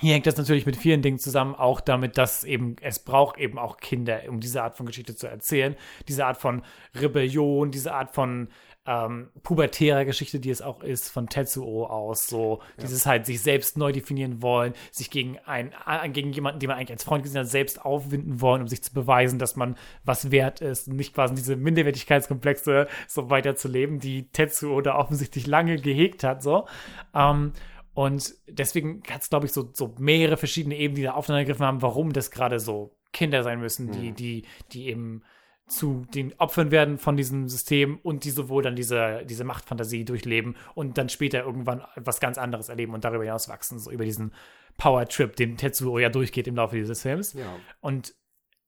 [0.00, 3.58] hier hängt das natürlich mit vielen Dingen zusammen, auch damit, dass eben es braucht eben
[3.58, 5.76] auch Kinder, um diese Art von Geschichte zu erzählen,
[6.08, 6.62] diese Art von
[6.94, 8.48] Rebellion, diese Art von
[8.86, 13.78] ähm, pubertärer Geschichte, die es auch ist, von Tetsuo aus, so dieses halt sich selbst
[13.78, 17.40] neu definieren wollen, sich gegen ein, äh, gegen jemanden, den man eigentlich als Freund gesehen
[17.40, 21.14] hat, selbst aufwinden wollen, um sich zu beweisen, dass man was wert ist und nicht
[21.14, 26.66] quasi diese Minderwertigkeitskomplexe so weiter zu leben, die Tetsuo da offensichtlich lange gehegt hat, so.
[27.14, 27.52] Ähm,
[27.94, 31.82] und deswegen hat es, glaube ich, so, so mehrere verschiedene Ebenen, die da aufeinandergegriffen haben,
[31.82, 35.22] warum das gerade so Kinder sein müssen, die, die, die eben
[35.66, 40.56] zu den Opfern werden von diesem System und die sowohl dann diese, diese Machtfantasie durchleben
[40.74, 44.32] und dann später irgendwann was ganz anderes erleben und darüber hinaus wachsen, so über diesen
[44.76, 47.32] Power-Trip, den Tetsuo ja durchgeht im Laufe dieses Films.
[47.32, 47.56] Ja.
[47.80, 48.14] Und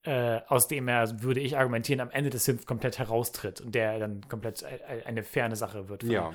[0.04, 3.98] äh, aus dem er, würde ich argumentieren, am Ende des Films komplett heraustritt und der
[3.98, 6.02] dann komplett äh, eine ferne Sache wird.
[6.02, 6.32] von Ja.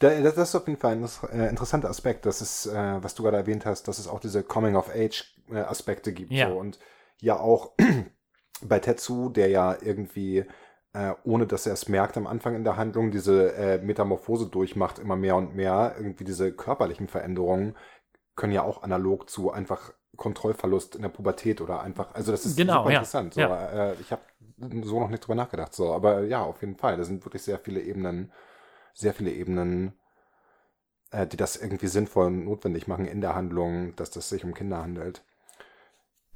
[0.00, 3.22] Da, das ist auf jeden Fall ein äh, interessanter Aspekt, dass es, äh, was du
[3.22, 6.32] gerade erwähnt hast, dass es auch diese Coming-of-Age-Aspekte gibt.
[6.32, 6.48] Ja.
[6.48, 6.58] So.
[6.58, 6.78] Und
[7.20, 7.72] ja auch
[8.62, 10.44] bei Tetsu, der ja irgendwie,
[10.92, 14.98] äh, ohne dass er es merkt am Anfang in der Handlung, diese äh, Metamorphose durchmacht,
[14.98, 17.76] immer mehr und mehr, irgendwie diese körperlichen Veränderungen
[18.36, 22.56] können ja auch analog zu einfach Kontrollverlust in der Pubertät oder einfach, also das ist
[22.56, 22.98] Genau, super ja.
[22.98, 23.34] interessant.
[23.34, 23.90] So, Ja.
[23.90, 24.22] äh, ich habe
[24.82, 25.74] so noch nicht drüber nachgedacht.
[25.74, 26.96] So, aber ja, auf jeden Fall.
[26.96, 28.32] Da sind wirklich sehr viele Ebenen,
[28.94, 29.92] sehr viele Ebenen,
[31.10, 34.54] äh, die das irgendwie sinnvoll und notwendig machen in der Handlung, dass das sich um
[34.54, 35.24] Kinder handelt.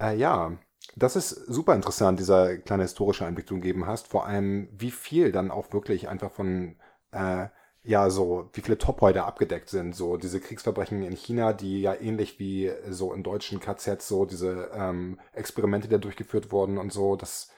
[0.00, 0.58] Äh, ja,
[0.96, 4.08] das ist super interessant, dieser kleine historische Einblick, den du gegeben hast.
[4.08, 6.76] Vor allem, wie viel dann auch wirklich einfach von,
[7.12, 7.48] äh,
[7.82, 9.94] ja, so, wie viele Top-Häuter abgedeckt sind.
[9.94, 14.70] So, diese Kriegsverbrechen in China, die ja ähnlich wie so in deutschen KZs, so diese
[14.74, 17.50] ähm, Experimente, die da durchgeführt wurden und so, das,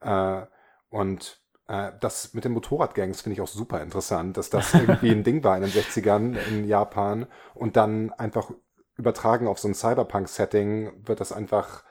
[0.00, 0.42] äh,
[0.90, 5.42] und das mit den Motorradgangs finde ich auch super interessant, dass das irgendwie ein Ding
[5.42, 8.52] war in den 60ern in Japan und dann einfach
[8.96, 11.82] übertragen auf so ein Cyberpunk-Setting wird das einfach,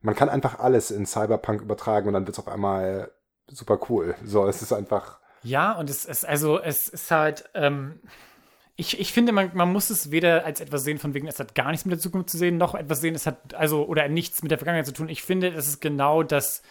[0.00, 3.10] man kann einfach alles in Cyberpunk übertragen und dann wird es auf einmal
[3.48, 4.14] super cool.
[4.24, 8.00] So, es ist einfach, Ja, und es ist also, es ist halt, ähm,
[8.76, 11.54] ich, ich finde, man, man muss es weder als etwas sehen, von wegen, es hat
[11.54, 14.42] gar nichts mit der Zukunft zu sehen, noch etwas sehen, es hat, also, oder nichts
[14.42, 15.08] mit der Vergangenheit zu tun.
[15.08, 16.62] Ich finde, es ist genau das,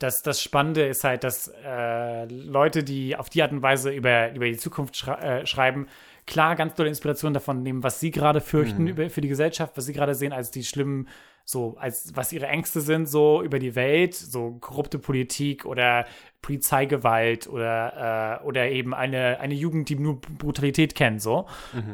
[0.00, 4.32] das, das Spannende ist halt, dass äh, Leute, die auf die Art und Weise über,
[4.32, 5.86] über die Zukunft schra äh, schreiben,
[6.26, 9.84] klar ganz tolle Inspiration davon nehmen, was sie gerade fürchten über, für die Gesellschaft, was
[9.84, 11.08] sie gerade sehen als die schlimmen,
[11.44, 16.06] so als was ihre Ängste sind, so über die Welt, so korrupte Politik oder
[16.40, 21.46] Polizeigewalt oder, äh, oder eben eine, eine Jugend, die nur Brutalität kennt, so.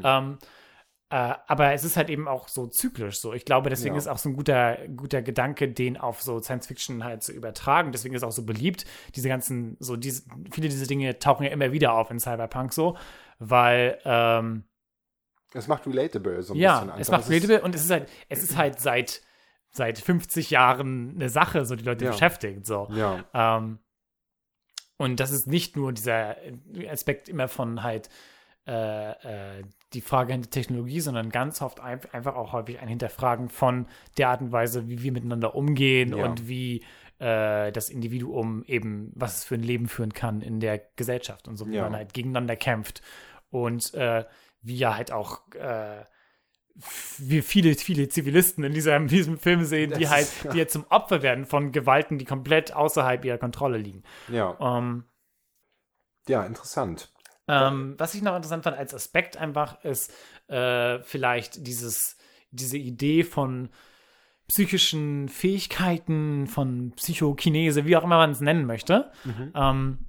[0.04, 0.38] Ähm,
[1.10, 3.32] äh, aber es ist halt eben auch so zyklisch so.
[3.32, 3.98] Ich glaube, deswegen Ja.
[3.98, 7.92] ist auch so ein guter, guter Gedanke, den auf so Science Fiction halt zu übertragen.
[7.92, 8.84] Deswegen ist es auch so beliebt.
[9.14, 12.96] Diese ganzen, so diese, viele dieser Dinge tauchen ja immer wieder auf in Cyberpunk so,
[13.38, 14.64] weil ähm,
[15.54, 18.42] es macht relatable so ein bisschen ja, es macht relatable und es ist halt, es
[18.42, 19.22] ist halt seit
[19.70, 22.10] seit 50 Jahren eine Sache, so die Leute Ja.
[22.10, 22.88] beschäftigt so.
[22.92, 23.78] Ja, Ähm,
[24.96, 26.36] und das ist nicht nur dieser
[26.90, 28.08] Aspekt immer von halt
[28.66, 29.10] äh,
[29.60, 29.62] äh,
[29.96, 33.86] die Frage hinter Technologie, sondern ganz oft ein, einfach auch häufig ein Hinterfragen von
[34.18, 36.24] der Art und Weise, wie wir miteinander umgehen Ja.
[36.24, 36.84] und wie
[37.18, 41.56] äh, das Individuum eben, was es für ein Leben führen kann in der Gesellschaft und
[41.56, 41.82] so, wie Ja.
[41.84, 43.02] man halt gegeneinander kämpft.
[43.50, 44.24] Und äh,
[44.60, 46.04] wie ja halt auch äh,
[47.18, 50.70] wir viele, viele Zivilisten in diesem, diesem Film sehen, die Das halt, ist- die halt
[50.70, 54.02] zum Opfer werden von Gewalten, die komplett außerhalb ihrer Kontrolle liegen.
[54.28, 55.04] ja, Ähm,
[56.28, 57.12] ja, interessant.
[57.48, 60.12] Ähm, was ich noch interessant fand als Aspekt einfach ist
[60.48, 62.16] äh, vielleicht dieses,
[62.50, 63.70] diese Idee von
[64.48, 69.10] psychischen Fähigkeiten, von Psychokinese, wie auch immer man es nennen möchte.
[69.54, 70.06] Ähm,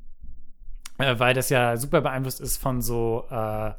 [0.98, 3.72] äh, weil das ja super beeinflusst ist von so äh,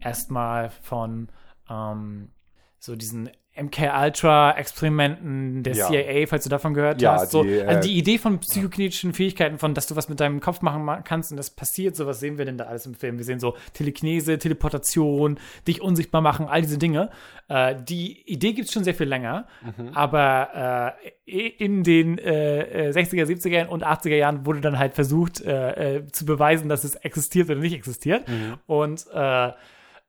[0.00, 1.28] erstmal von
[1.68, 2.30] ähm,
[2.78, 3.30] so diesen
[3.62, 5.86] MK-Ultra-Experimenten der Ja.
[5.88, 7.32] CIA, falls du davon gehört Ja, hast.
[7.32, 10.40] So, die, äh, also die Idee von psychokinetischen Fähigkeiten, von dass du was mit deinem
[10.40, 12.94] Kopf machen ma- kannst und das passiert, so was sehen wir denn da alles im
[12.94, 13.18] Film?
[13.18, 17.10] Wir sehen so Telekinese, Teleportation, dich unsichtbar machen, all diese Dinge.
[17.48, 19.46] Äh, die Idee gibt es schon sehr viel länger,
[19.76, 19.88] Mhm.
[19.94, 20.94] aber
[21.26, 25.96] äh, in den äh, äh, 60er, 70er und 80er Jahren wurde dann halt versucht äh,
[25.98, 28.28] äh, zu beweisen, dass es existiert oder nicht existiert.
[28.28, 28.54] Mhm.
[28.66, 29.50] Und äh,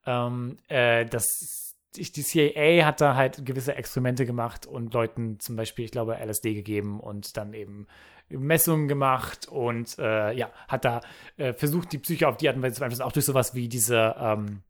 [0.07, 1.60] ähm, äh, das,
[1.97, 6.53] die CIA hat da halt gewisse Experimente gemacht und Leuten zum Beispiel, ich glaube, LSD
[6.53, 7.87] gegeben und dann eben
[8.29, 11.01] Messungen gemacht und äh, ja, hat da
[11.37, 13.67] äh, versucht, die Psyche auf die Art und Weise zu beeinflussen, auch durch sowas wie
[13.67, 14.61] diese, ähm,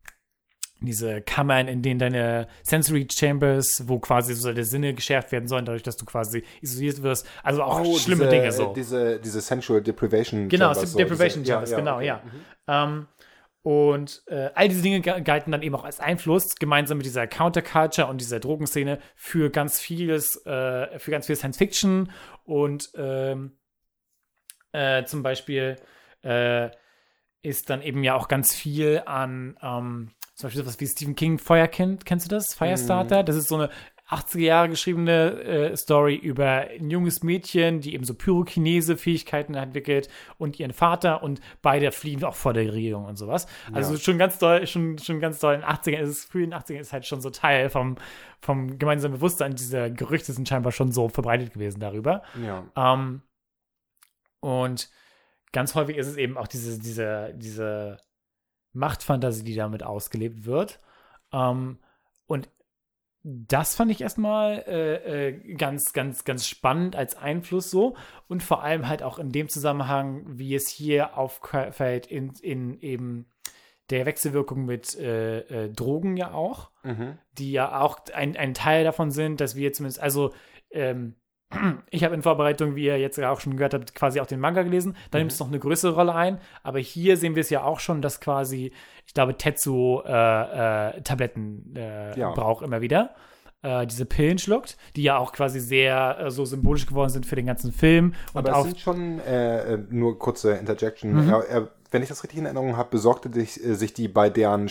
[0.79, 5.65] diese Kammern, in denen deine Sensory Chambers, wo quasi so deine Sinne geschärft werden sollen,
[5.65, 7.27] dadurch, dass du quasi isoliert wirst.
[7.43, 8.71] Also auch schlimme Oh, diese, Dinge so.
[8.71, 12.05] äh, Diese, diese Sensual Deprivation Genau, Chambers, Sleep Deprivation diese, Chambers, genau, okay.
[12.07, 12.21] ja.
[12.67, 13.05] Ähm,
[13.63, 17.28] und äh, all diese Dinge ge- galten dann eben auch als Einfluss, gemeinsam mit dieser
[17.28, 22.12] Counterculture und dieser Drogenszene für ganz vieles, äh, für ganz viel Science Fiction
[22.43, 23.58] und ähm,
[24.71, 25.76] äh, zum Beispiel
[26.24, 26.69] äh,
[27.43, 31.38] ist dann eben ja auch ganz viel an ähm, zum Beispiel sowas wie Stephen King
[31.38, 32.54] Feuerkind, kennst du das?
[32.56, 33.24] Firestarter?
[33.24, 33.69] Das ist so eine
[34.12, 40.60] 80er Jahre geschriebene äh, Story über ein junges Mädchen, die eben so Pyrokinese-Fähigkeiten entwickelt und
[40.60, 43.47] ihren Vater und beide fliehen auch vor der Regierung und sowas.
[43.71, 46.52] Also schon ganz doll, schon, schon ganz doll in den 80ern ist es, früh in
[46.52, 47.95] den 80ern ist halt schon so Teil vom,
[48.41, 49.56] vom gemeinsamen Bewusstsein.
[49.56, 52.24] Diese Gerüchte sind scheinbar schon so verbreitet gewesen darüber.
[52.43, 52.65] Ja.
[52.76, 53.21] Ähm,
[54.41, 54.89] und
[55.54, 57.97] ganz häufig ist es eben auch diese, diese, diese
[58.74, 60.80] Machtfantasie, die damit ausgelebt wird.
[61.32, 61.80] Ähm,
[62.26, 62.50] und
[63.23, 67.95] das fand ich erstmal äh, äh, ganz, ganz, ganz spannend als Einfluss so.
[68.27, 73.27] Und vor allem halt auch in dem Zusammenhang, wie es hier auffällt, in, in eben
[73.89, 77.19] der Wechselwirkung mit äh, äh, Drogen ja auch Mhm.
[77.38, 80.34] die ja auch ein, ein Teil davon sind, dass wir zumindest, also
[80.71, 81.15] ähm,
[81.89, 84.63] ich habe in Vorbereitung, wie ihr jetzt auch schon gehört habt, quasi auch den Manga
[84.63, 84.95] gelesen.
[85.11, 86.39] Da nimmt es noch eine größere Rolle ein.
[86.63, 88.71] Aber hier sehen wir es ja auch schon, dass quasi,
[89.05, 90.11] ich glaube, Tetsu äh,
[90.97, 92.31] äh, Tabletten äh, Ja.
[92.31, 93.11] braucht immer wieder.
[93.63, 97.35] Äh, diese Pillen schluckt, die ja auch quasi sehr äh, so symbolisch geworden sind für
[97.35, 98.13] den ganzen Film.
[98.33, 101.67] Und Aber es auch sind schon, äh, nur kurze Interjection, Mhm.
[101.91, 104.67] wenn ich das richtig in Erinnerung habe, besorgte dich, sich die bei deren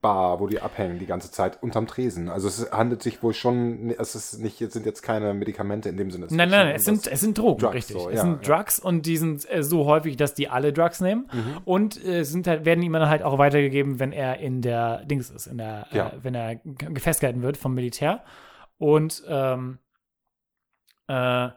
[0.00, 2.28] Stammbar, wo die abhängen die ganze Zeit, unterm Tresen.
[2.30, 5.96] Also es handelt sich wohl schon, es ist nicht, es sind jetzt keine Medikamente in
[5.98, 6.26] dem Sinne.
[6.30, 7.96] Nein, nein, nein, es sind, es sind Drogen, Drugs, richtig.
[7.96, 8.56] so, es ja, sind ja.
[8.56, 11.26] Drugs und die sind äh, so häufig, dass die alle Drugs nehmen
[11.66, 15.28] und äh, sind halt, werden ihm dann halt auch weitergegeben, wenn er in der Dings
[15.30, 16.08] ist, in der, Ja.
[16.08, 16.60] äh, wenn er
[16.96, 18.22] festgehalten wird vom Militär.
[18.78, 19.78] Und ähm,
[21.08, 21.48] äh,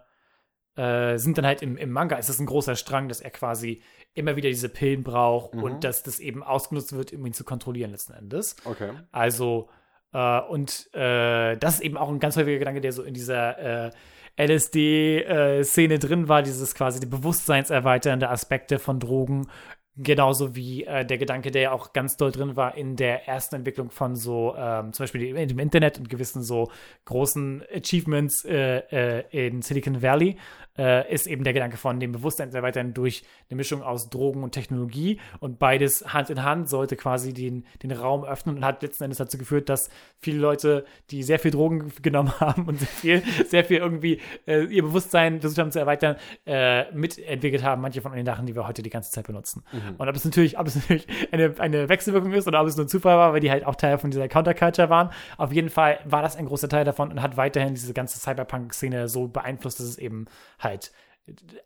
[0.75, 3.81] äh, sind dann halt im, im Manga, ist es ein großer Strang, dass er quasi
[4.13, 5.63] immer wieder diese Pillen braucht Mhm.
[5.63, 8.55] und dass das eben ausgenutzt wird, um ihn zu kontrollieren letzten Endes.
[8.65, 8.91] Okay.
[9.11, 9.69] Also,
[10.13, 13.87] äh, und äh, das ist eben auch ein ganz häufiger Gedanke, der so in dieser
[13.87, 13.91] äh,
[14.37, 19.47] LSD-Szene drin war, dieses quasi die bewusstseinserweiternde Aspekte von Drogen.
[19.95, 23.57] Genauso wie äh, der Gedanke, der ja auch ganz doll drin war in der ersten
[23.57, 26.71] Entwicklung von so, ähm, zum Beispiel dem Internet und gewissen so
[27.05, 30.37] großen Achievements äh, äh, in Silicon Valley,
[30.77, 35.19] äh, ist eben der Gedanke von dem Bewusstseinserweitern durch eine Mischung aus Drogen und Technologie.
[35.39, 39.19] Und beides Hand in Hand sollte quasi den, den Raum öffnen und hat letzten Endes
[39.19, 43.63] dazu geführt, dass viele Leute, die sehr viel Drogen genommen haben und sehr viel, sehr
[43.63, 48.25] viel irgendwie äh, ihr Bewusstsein versucht haben zu erweitern, äh, mitentwickelt haben, manche von den
[48.25, 49.63] Sachen, die wir heute die ganze Zeit benutzen.
[49.97, 52.85] Und ob es natürlich, ob es natürlich eine, eine Wechselwirkung ist oder ob es nur
[52.85, 55.09] ein Zufall war, weil die halt auch Teil von dieser Counterculture waren.
[55.37, 59.07] Auf jeden Fall war das ein großer Teil davon und hat weiterhin diese ganze Cyberpunk-Szene
[59.07, 60.25] so beeinflusst, dass es eben
[60.59, 60.91] halt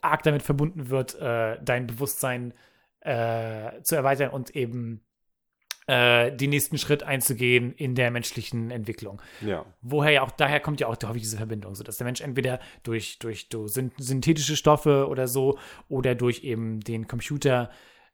[0.01, 2.53] arg damit verbunden wird, äh, dein Bewusstsein
[3.01, 5.01] äh, zu erweitern und eben
[5.87, 9.21] äh, den nächsten Schritt einzugehen in der menschlichen Entwicklung.
[9.41, 9.65] Ja.
[9.81, 12.59] Woher ja auch, daher kommt ja auch häufig diese Verbindung, so dass der Mensch entweder
[12.83, 17.69] durch, durch, durch syn- synthetische Stoffe oder so oder durch eben den Computer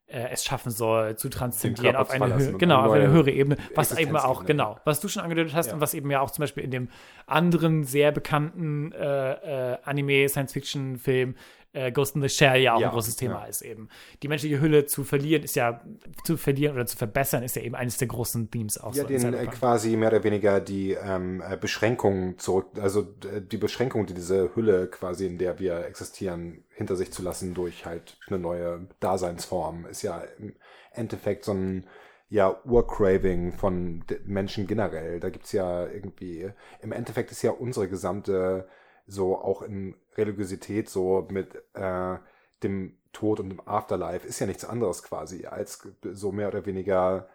[0.07, 4.15] es schaffen soll, zu transzendieren auf eine, und genau, auf eine höhere Ebene, was eben
[4.15, 5.73] auch, genau, was du schon angedeutet hast Ja.
[5.73, 6.89] und was eben ja auch zum Beispiel in dem
[7.25, 11.35] anderen sehr bekannten äh, äh, Anime-Science-Fiction-Film
[11.73, 13.45] äh, Ghost in the Shell ja auch Ja, ein großes Thema ja.
[13.45, 13.89] ist eben.
[14.21, 15.81] Die menschliche Hülle zu verlieren ist ja,
[16.23, 19.07] zu verlieren oder zu verbessern ist ja eben eines der großen Themes auch Ja, so
[19.07, 24.05] den äh, quasi mehr oder weniger die ähm, äh, Beschränkung zurück, also äh, die Beschränkung,
[24.05, 28.39] die diese Hülle quasi, in der wir existieren, hinter sich zu lassen durch halt eine
[28.39, 30.55] neue Daseinsform, ist ja im
[30.93, 31.86] Endeffekt so ein
[32.29, 35.19] ja, Urcraving von Menschen generell.
[35.19, 36.49] Da gibt's ja irgendwie,
[36.81, 38.67] im Endeffekt ist ja unsere gesamte,
[39.05, 42.17] so auch in Religiosität, so mit äh,
[42.63, 47.27] dem Tod und dem Afterlife, ist ja nichts anderes quasi, als so mehr oder weniger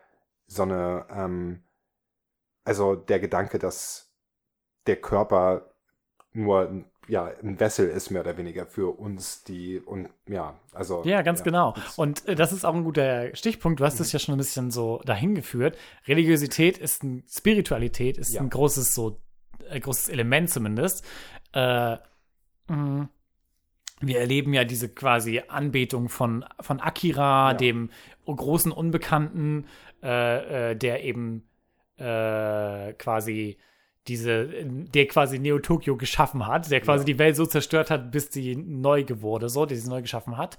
[0.47, 1.63] so eine, ähm,
[2.65, 4.11] also der Gedanke, dass
[4.87, 5.75] der Körper
[6.33, 11.03] nur ein- ja, ein Wessel ist, mehr oder weniger für uns, die und ja, also.
[11.05, 11.73] Ja, ganz genau.
[11.73, 13.81] das- Und äh, das ist auch ein guter Stichpunkt.
[13.81, 14.03] Du hast Mhm.
[14.03, 15.77] es ja schon ein bisschen so dahin geführt.
[16.07, 18.43] Religiosität ist ein, Spiritualität ist Ja.
[18.43, 19.21] ein großes so,
[19.81, 21.05] großes Element zumindest.
[21.53, 21.97] Äh,
[22.69, 23.09] mh,
[24.01, 27.55] wir erleben ja diese quasi Anbetung von, von Akira, Ja.
[27.57, 27.91] dem
[28.27, 29.67] großen Unbekannten,
[30.03, 31.49] äh, äh, der eben
[31.97, 33.59] äh, quasi
[34.07, 37.07] diese, der quasi Neo Tokyo geschaffen hat, der quasi Ja.
[37.07, 40.59] die Welt so zerstört hat, bis sie neu geworden, so, der sie neu geschaffen hat.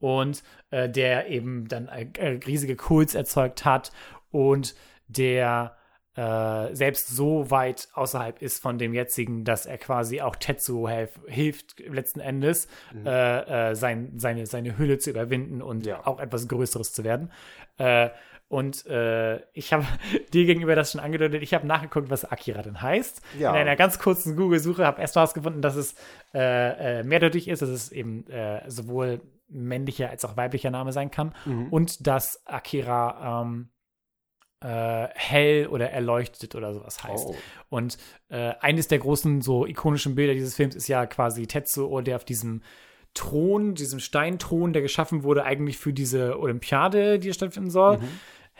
[0.00, 3.92] Und äh, der eben dann äh, äh, riesige Kults erzeugt hat
[4.30, 4.74] und
[5.08, 5.76] der
[6.18, 11.18] äh, selbst so weit außerhalb ist von dem jetzigen, dass er quasi auch Tetsuo helf,
[11.28, 12.66] hilft letzten Endes,
[13.04, 16.06] äh, äh, sein, seine, seine Hülle zu überwinden und Ja.
[16.06, 17.30] auch etwas Größeres zu werden.
[17.78, 18.10] Äh,
[18.48, 19.84] und äh, ich habe
[20.32, 23.20] dir gegenüber das schon angedeutet, ich habe nachgeguckt, was Akira denn heißt.
[23.38, 23.50] Ja.
[23.50, 25.94] In einer ganz kurzen Google-Suche habe erst herausgefunden, dass es
[26.34, 31.10] äh, äh, mehrdeutig ist, dass es eben äh, sowohl männlicher als auch weiblicher Name sein
[31.10, 31.68] kann Mhm.
[31.68, 33.68] und dass Akira ähm,
[34.60, 37.26] äh, hell oder erleuchtet oder sowas heißt.
[37.28, 37.36] Oh.
[37.70, 42.16] Und äh, eines der großen so ikonischen Bilder dieses Films ist ja quasi Tetsuo, der
[42.16, 42.62] auf diesem
[43.14, 47.98] Thron, diesem Steinthron, der geschaffen wurde, eigentlich für diese Olympiade, die stattfinden soll.
[47.98, 48.08] Mhm.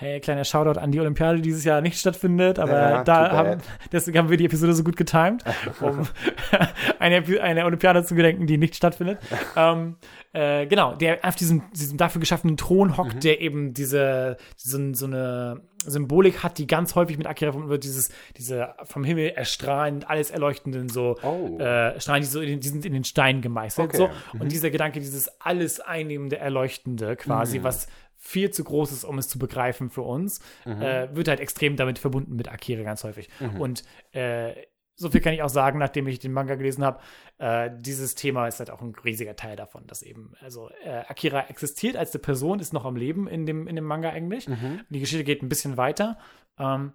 [0.01, 3.61] Hey, kleiner Shoutout an die Olympiade, die dieses Jahr nicht stattfindet, aber Ja, da haben,
[3.91, 5.43] deswegen haben wir die Episode so gut getimed,
[5.81, 6.07] um
[7.01, 9.19] eine, eine Olympiade zu gedenken, die nicht stattfindet.
[9.57, 9.97] ähm,
[10.33, 13.21] äh, genau, der auf diesem, diesem dafür geschaffenen Thron hockt, Mhm.
[13.21, 17.83] der eben diese, diese, so eine Symbolik hat, die ganz häufig mit Akira verbunden wird,
[17.83, 21.59] dieses, diese vom Himmel erstrahlend, alles erleuchtenden so Oh.
[21.59, 23.89] äh, Strahlen, die, so in, die sind in den Stein gemeißelt.
[23.89, 23.97] Okay.
[23.97, 24.09] So.
[24.35, 24.43] Mhm.
[24.43, 27.17] Und dieser Gedanke, dieses alles einnehmende, erleuchtende Mhm.
[27.17, 27.89] quasi, was
[28.29, 30.83] viel zu groß ist, um es zu begreifen für uns, Mhm.
[30.83, 33.29] äh, wird halt extrem damit verbunden mit Akira ganz häufig.
[33.59, 34.53] Und äh,
[34.97, 37.01] so viel kann ich auch sagen, nachdem ich den Manga gelesen habe,
[37.39, 41.47] äh, dieses Thema ist halt auch ein riesiger Teil davon, dass eben, also äh, Akira
[41.49, 44.49] existiert als eine Person, ist noch am Leben in dem, in dem Manga eigentlich.
[44.49, 44.81] Mhm.
[44.91, 46.19] Die Geschichte geht ein bisschen weiter.
[46.59, 46.93] Ähm,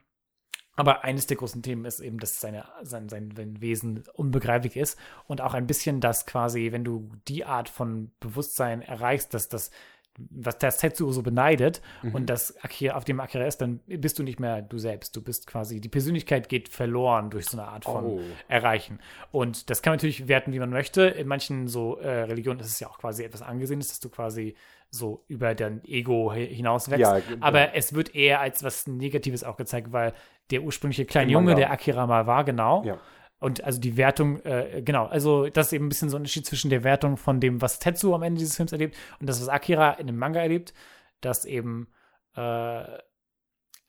[0.75, 4.99] aber eines der großen Themen ist eben, dass seine, sein, sein, sein Wesen unbegreiflich ist
[5.27, 9.69] und auch ein bisschen, dass quasi, wenn du die Art von Bewusstsein erreichst, dass das,
[10.17, 12.15] was das Tetsuo so beneidet Mhm.
[12.15, 15.15] und das Akira, auf dem Akira ist, dann bist du nicht mehr du selbst.
[15.15, 18.21] Du bist quasi, die Persönlichkeit geht verloren durch so eine Art von Oh.
[18.47, 18.99] Erreichen.
[19.31, 21.01] Und das kann man natürlich werten, wie man möchte.
[21.03, 24.55] In manchen so äh, Religionen ist es ja auch quasi etwas Angesehenes, dass du quasi
[24.91, 27.01] so über dein Ego hi- hinaus wächst.
[27.01, 27.43] Ja, genau.
[27.45, 30.13] Aber es wird eher als was Negatives auch gezeigt, weil
[30.51, 32.83] der ursprüngliche kleine Junge, der Akira mal war, genau.
[32.85, 32.99] Ja.
[33.43, 36.45] Und also die Wertung, äh, genau, also das ist eben ein bisschen so ein Unterschied
[36.45, 39.49] zwischen der Wertung von dem, was Tetsuo am Ende dieses Films erlebt und das, was
[39.49, 40.73] Akira in dem Manga erlebt,
[41.19, 41.89] dass eben
[42.37, 42.85] äh,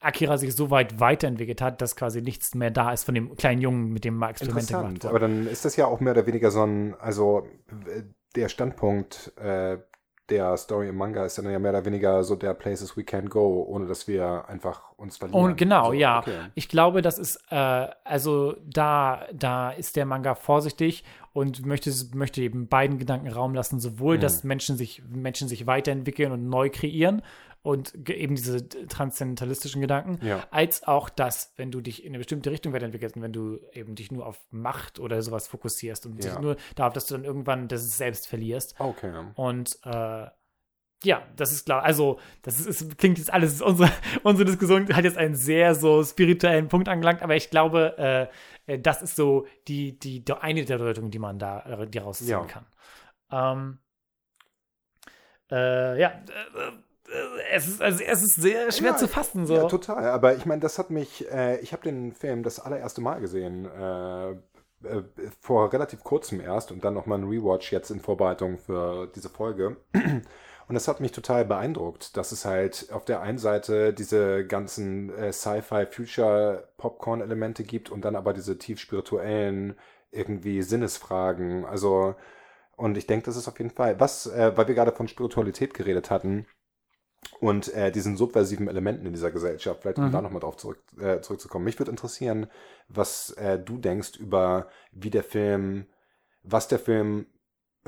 [0.01, 3.61] Akira sich so weit weiterentwickelt hat, dass quasi nichts mehr da ist von dem kleinen
[3.61, 5.07] Jungen, mit dem mal Experimente gemacht wurden.
[5.07, 7.47] Aber dann ist das ja auch mehr oder weniger so ein, also
[8.35, 9.77] der Standpunkt äh,
[10.29, 13.29] der Story im Manga ist dann ja mehr oder weniger so der Places we can
[13.29, 15.43] go, ohne dass wir einfach uns verlieren.
[15.43, 16.19] Und genau, Also, ja.
[16.19, 16.37] okay.
[16.55, 22.41] Ich glaube, das ist, äh, also da, da ist der Manga vorsichtig und möchte, möchte
[22.41, 23.79] eben beiden Gedanken Raum lassen, Mhm.
[23.81, 27.21] sowohl, dass Menschen sich, Menschen sich weiterentwickeln und neu kreieren
[27.65, 30.45] und eben diese transzendentalistischen Gedanken, Ja.
[30.51, 33.95] als auch das, wenn du dich in eine bestimmte Richtung weiterentwickelst und wenn du eben
[33.95, 36.39] dich nur auf Macht oder sowas fokussierst und Ja.
[36.39, 38.75] nur darauf, dass du dann irgendwann das selbst verlierst.
[38.79, 39.11] Okay.
[39.33, 40.27] Und äh,
[41.03, 41.83] ja, das ist klar.
[41.83, 43.89] Also, das ist, ist, klingt jetzt alles, unsere,
[44.23, 48.29] unsere Diskussion hat jetzt einen sehr so spirituellen Punkt angelangt, aber ich glaube,
[48.67, 51.87] äh, äh, das ist so die, die, die eine der Deutungen, die man da äh,
[51.87, 52.45] die rausziehen Ja.
[52.45, 52.65] kann.
[53.31, 53.79] Ähm,
[55.51, 56.71] äh, ja, äh, äh,
[57.51, 59.45] es ist, also, es ist sehr schwer Ja, zu fassen.
[59.45, 59.55] So.
[59.55, 60.05] Ja, total.
[60.05, 63.65] Aber ich meine, das hat mich, äh, ich habe den Film das allererste Mal gesehen,
[63.65, 64.35] äh, äh,
[65.39, 69.77] vor relativ kurzem erst und dann nochmal ein Rewatch jetzt in Vorbereitung für diese Folge.
[70.67, 75.15] Und das hat mich total beeindruckt, dass es halt auf der einen Seite diese ganzen
[75.15, 79.75] äh, Sci-Fi-Future-Popcorn-Elemente gibt und dann aber diese tief spirituellen
[80.11, 81.65] irgendwie Sinnesfragen.
[81.65, 82.15] Also,
[82.77, 85.73] und ich denke, das ist auf jeden Fall, was, äh, weil wir gerade von Spiritualität
[85.75, 86.47] geredet hatten,
[87.39, 90.11] und äh, diesen subversiven Elementen in dieser Gesellschaft, vielleicht um Mhm.
[90.11, 91.65] da nochmal drauf zurück, äh, zurückzukommen.
[91.65, 92.47] Mich würde interessieren,
[92.87, 95.87] was äh, du denkst über, wie der Film,
[96.43, 97.27] was der Film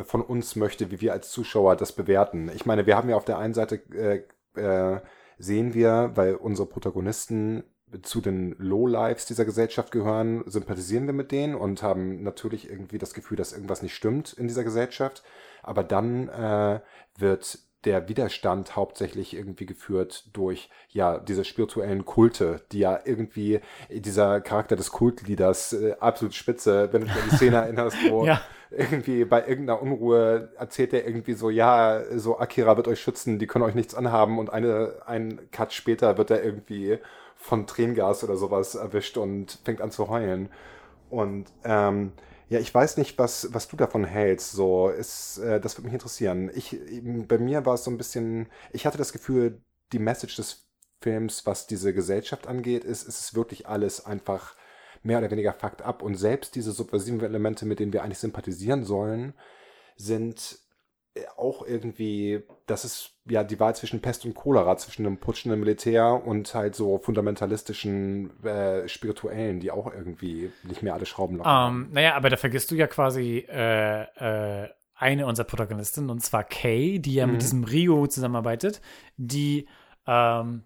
[0.04, 2.52] von uns möchte, wie wir als Zuschauer das bewerten.
[2.54, 4.24] Ich meine, wir haben ja auf der einen Seite, äh,
[4.60, 5.02] äh,
[5.40, 7.64] sehen wir, weil unsere Protagonisten
[8.02, 13.14] zu den Lowlives dieser Gesellschaft gehören, sympathisieren wir mit denen und haben natürlich irgendwie das
[13.14, 15.24] Gefühl, dass irgendwas nicht stimmt in dieser Gesellschaft.
[15.64, 16.82] Aber dann äh,
[17.18, 23.60] wird der Widerstand hauptsächlich irgendwie geführt durch ja diese spirituellen Kulte, die ja irgendwie
[23.90, 28.26] dieser Charakter des Kultleaders äh, absolut spitze, wenn du dich an die Szene erinnerst, wo
[28.26, 28.42] Ja.
[28.72, 33.48] irgendwie bei irgendeiner Unruhe erzählt er irgendwie so, ja, so Akira wird euch schützen, die
[33.48, 36.98] können euch nichts anhaben und eine, ein Cut später wird er irgendwie
[37.36, 40.50] von Tränengas oder sowas erwischt und fängt an zu heulen.
[41.10, 42.12] Und ähm,
[42.50, 44.52] ja, ich weiß nicht, was, was du davon hältst.
[44.54, 46.50] So, ist, äh, das würde mich interessieren.
[46.54, 50.36] Ich, eben, bei mir war es so ein bisschen, ich hatte das Gefühl, die Message
[50.38, 50.68] des
[51.02, 54.56] Films, was diese Gesellschaft angeht, ist, ist es wirklich alles einfach
[55.04, 56.02] mehr oder weniger Fakt ab.
[56.02, 59.34] Und selbst diese subversiven Elemente, mit denen wir eigentlich sympathisieren sollen,
[59.96, 60.60] sind
[61.38, 66.26] auch irgendwie, das ist ja die Wahl zwischen Pest und Cholera, zwischen einem putschenden Militär
[66.26, 71.74] und halt so fundamentalistischen äh, Spirituellen, die auch irgendwie nicht mehr alle Schrauben lockern.
[71.74, 76.44] Ähm, naja, aber da vergisst du ja quasi äh, äh, eine unserer Protagonistinnen, und zwar
[76.44, 77.34] Kay, die ja Mhm.
[77.34, 78.82] mit diesem Rio zusammenarbeitet,
[79.18, 79.68] die
[80.08, 80.64] ähm,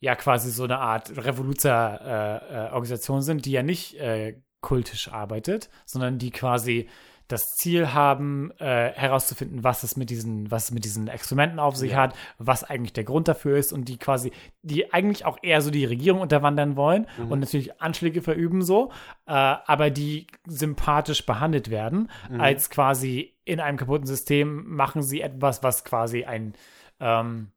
[0.00, 6.30] ja quasi so eine Art Revoluzer-Organisation sind, die ja nicht äh, kultisch arbeitet, sondern die
[6.30, 6.88] quasi
[7.28, 11.74] das Ziel haben, äh, herauszufinden, was es mit diesen, was es mit diesen Experimenten auf
[11.76, 11.98] sich Ja.
[12.02, 14.30] hat, was eigentlich der Grund dafür ist und die quasi,
[14.62, 17.32] die eigentlich auch eher so die Regierung unterwandern wollen Mhm.
[17.32, 18.92] und natürlich Anschläge verüben so,
[19.26, 22.40] äh, aber die sympathisch behandelt werden, Mhm.
[22.40, 26.54] als quasi in einem kaputten System machen sie etwas, was quasi ein
[27.00, 27.50] ähm,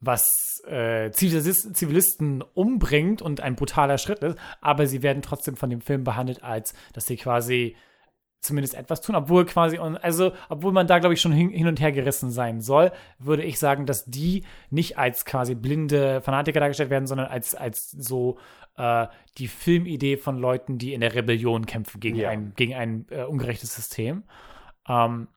[0.00, 5.70] was äh, Zivilis Zivilisten umbringt und ein brutaler Schritt ist, aber sie werden trotzdem von
[5.70, 7.74] dem Film behandelt, als dass sie quasi
[8.44, 11.66] zumindest etwas tun, obwohl quasi, und also, obwohl man da, glaube ich, schon hin, hin
[11.66, 16.60] und her gerissen sein soll, würde ich sagen, dass die nicht als quasi blinde Fanatiker
[16.60, 18.38] dargestellt werden, sondern als, als so
[18.76, 19.06] äh,
[19.38, 22.28] die Filmidee von Leuten, die in der Rebellion kämpfen gegen Ja.
[22.30, 24.24] ein, gegen ein äh, ungerechtes System.
[24.88, 25.28] Ähm,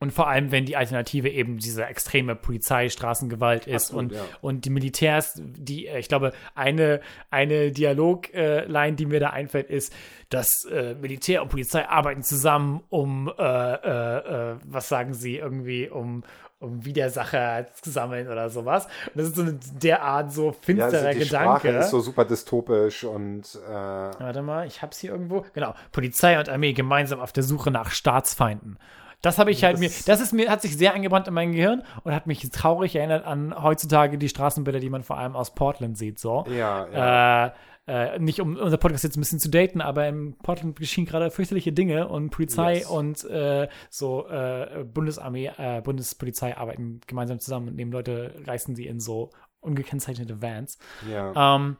[0.00, 4.22] und vor allem, wenn die Alternative eben diese extreme Polizei, Straßengewalt ist Absolut, und, ja.
[4.40, 9.92] und die Militärs, die, äh, ich glaube, eine, eine Dialogline, die mir da einfällt, ist,
[10.30, 15.88] dass äh, Militär und Polizei arbeiten zusammen, um, äh, äh, äh, was sagen sie, irgendwie,
[15.88, 16.22] um,
[16.60, 18.86] um Widersacher zu sammeln oder sowas.
[19.06, 21.58] Und das ist so eine derart so Ja, finsterer also die Gedanke.
[21.58, 25.44] Sprache ist so super dystopisch und äh, Warte mal, ich hab's hier irgendwo.
[25.54, 25.74] Genau.
[25.90, 28.78] Polizei und Armee gemeinsam auf der Suche nach Staatsfeinden.
[29.22, 31.52] Das habe ich halt Das- mir, das ist mir, hat sich sehr eingebrannt in mein
[31.52, 35.54] Gehirn und hat mich traurig erinnert an heutzutage die Straßenbilder, die man vor allem aus
[35.54, 36.44] Portland sieht, so.
[36.48, 37.46] ja, ja.
[37.46, 37.50] Äh,
[37.90, 41.30] äh, nicht um unser Podcast jetzt ein bisschen zu daten, aber in Portland geschehen gerade
[41.30, 42.86] fürchterliche Dinge und Polizei Yes.
[42.86, 48.86] und äh, so äh, Bundesarmee, äh, Bundespolizei arbeiten gemeinsam zusammen und nehmen Leute, reißen sie
[48.86, 50.78] in so ungekennzeichnete Vans.
[51.10, 51.56] ja.
[51.56, 51.76] Ähm,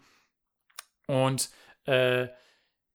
[1.06, 1.50] und
[1.86, 2.28] äh,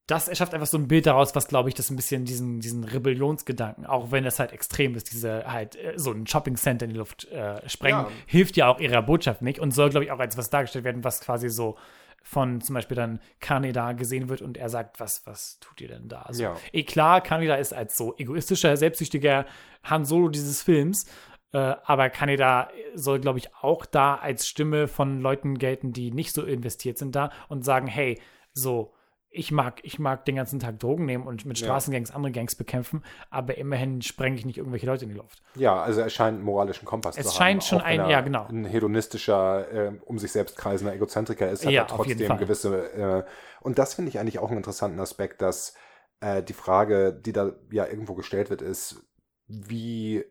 [0.07, 2.83] das erschafft einfach so ein Bild daraus, was, glaube ich, das ein bisschen diesen, diesen
[2.83, 6.91] Rebellionsgedanken, auch wenn es halt extrem ist, diese halt äh, so ein Shopping Center in
[6.91, 8.11] die Luft äh, sprengen, Ja.
[8.25, 11.03] hilft ja auch ihrer Botschaft nicht und soll, glaube ich, auch als was dargestellt werden,
[11.03, 11.77] was quasi so
[12.21, 16.07] von zum Beispiel dann Kaneda gesehen wird und er sagt, was, was tut ihr denn
[16.07, 16.21] da?
[16.23, 16.55] Also, Ja.
[16.71, 19.45] eh klar, Kaneda ist als so egoistischer, selbstsüchtiger
[19.83, 21.05] Han Solo dieses Films,
[21.53, 26.33] äh, aber Kaneda soll, glaube ich, auch da als Stimme von Leuten gelten, die nicht
[26.33, 28.19] so investiert sind da und sagen, hey,
[28.53, 28.93] so,
[29.35, 31.65] ich mag, ich mag den ganzen Tag Drogen nehmen und mit Ja.
[31.65, 35.41] Straßengangs andere Gangs bekämpfen, aber immerhin sprenge ich nicht irgendwelche Leute in die Luft.
[35.55, 37.67] ja, also er scheint einen moralischen Kompass Es zu scheint haben.
[37.67, 38.45] schon auch ein- wenn er ja, genau.
[38.45, 42.91] Ein hedonistischer, äh, um sich selbst kreisender Egozentriker ist, hat Ja, er trotzdem gewisse.
[42.93, 43.23] Äh,
[43.61, 45.73] und das finde ich eigentlich auch einen interessanten Aspekt, dass
[46.21, 49.03] äh, die Frage, die da ja irgendwo gestellt wird, ist,
[49.47, 50.23] wie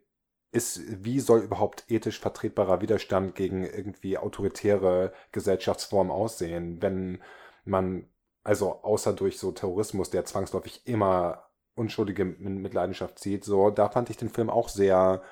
[0.53, 7.23] ist, wie soll überhaupt ethisch vertretbarer Widerstand gegen irgendwie autoritäre Gesellschaftsformen aussehen, wenn
[7.65, 8.07] man,
[8.45, 14.11] also außer durch so Terrorismus, der zwangsläufig immer Unschuldige in Mitleidenschaft zieht, so, da fand
[14.11, 15.23] ich den Film auch sehr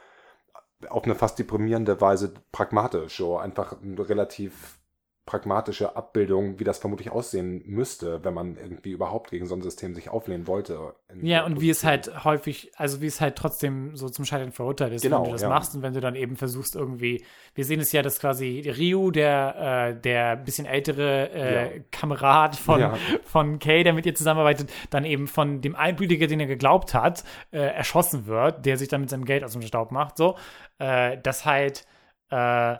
[0.88, 4.79] auf eine fast deprimierende Weise pragmatisch, so einfach relativ
[5.30, 9.94] pragmatische Abbildung, wie das vermutlich aussehen müsste, wenn man irgendwie überhaupt gegen so ein System
[9.94, 10.92] sich auflehnen wollte.
[11.22, 12.14] Ja, und wie es Position.
[12.14, 15.30] halt häufig, also wie es halt trotzdem so zum Scheitern verurteilt ist, Genau, wenn du
[15.30, 15.48] das ja.
[15.48, 17.24] machst und wenn du dann eben versuchst irgendwie,
[17.54, 21.82] wir sehen es ja, dass quasi Ryu, der, äh, der bisschen ältere äh, Ja.
[21.92, 22.96] Kamerad von, Ja.
[23.22, 27.22] von Kay, der mit ihr zusammenarbeitet, dann eben von dem Einblütiger, den er geglaubt hat,
[27.52, 30.36] äh, erschossen wird, der sich dann mit seinem Geld aus dem Staub macht, so,
[30.78, 31.86] äh, dass halt
[32.30, 32.76] äh,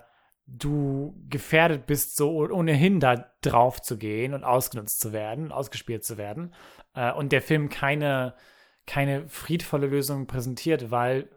[0.53, 6.18] du gefährdet bist, so ohnehin da drauf zu gehen und ausgenutzt zu werden, ausgespielt zu
[6.18, 6.55] werden.
[6.94, 8.34] Äh, und der Film keine,
[8.86, 11.28] keine friedvolle Lösung präsentiert, weil,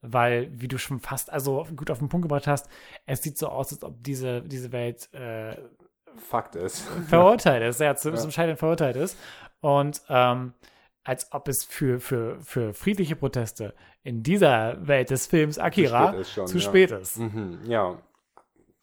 [0.00, 2.68] weil, wie du schon fast, also gut auf den Punkt gebracht hast,
[3.06, 5.56] es sieht so aus, als ob diese, diese Welt äh,
[6.16, 6.80] Fakt ist.
[7.08, 8.18] verurteilt ist, ja, zum, Ja.
[8.20, 9.16] zum Scheitern verurteilt ist.
[9.60, 10.54] Und ähm,
[11.04, 16.20] als ob es für, für, für friedliche Proteste in dieser Welt des Films Akira spät
[16.20, 16.62] ist schon, zu ja.
[16.64, 17.18] spät ist.
[17.18, 17.98] Mhm, ja.